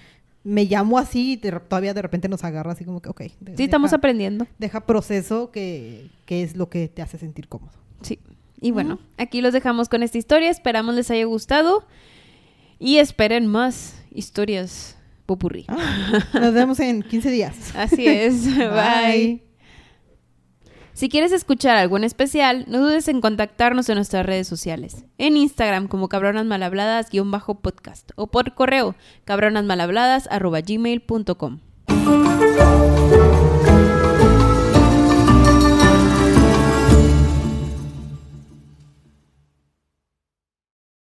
[0.43, 3.21] Me llamo así y todavía de repente nos agarra así como que, ok.
[3.41, 4.47] de- Sí, estamos deja, aprendiendo.
[4.59, 7.73] deja proceso que, que es lo que te hace sentir cómodo.
[8.03, 8.19] Sí.
[8.63, 10.51] Y bueno, aquí los dejamos con esta historia.
[10.51, 11.85] Esperamos les haya gustado.
[12.79, 14.97] Y esperen más historias
[15.27, 15.67] popurrí.
[16.33, 17.55] Nos vemos en 15 días.
[17.77, 18.47] Así es.
[18.57, 19.50] Bye.
[21.01, 25.07] Si quieres escuchar algo en especial, no dudes en contactarnos en nuestras redes sociales.
[25.17, 28.95] En Instagram como cabronasmalhabladas-podcast o por correo
[29.25, 31.61] cabronasmalhabladas.gmail.com.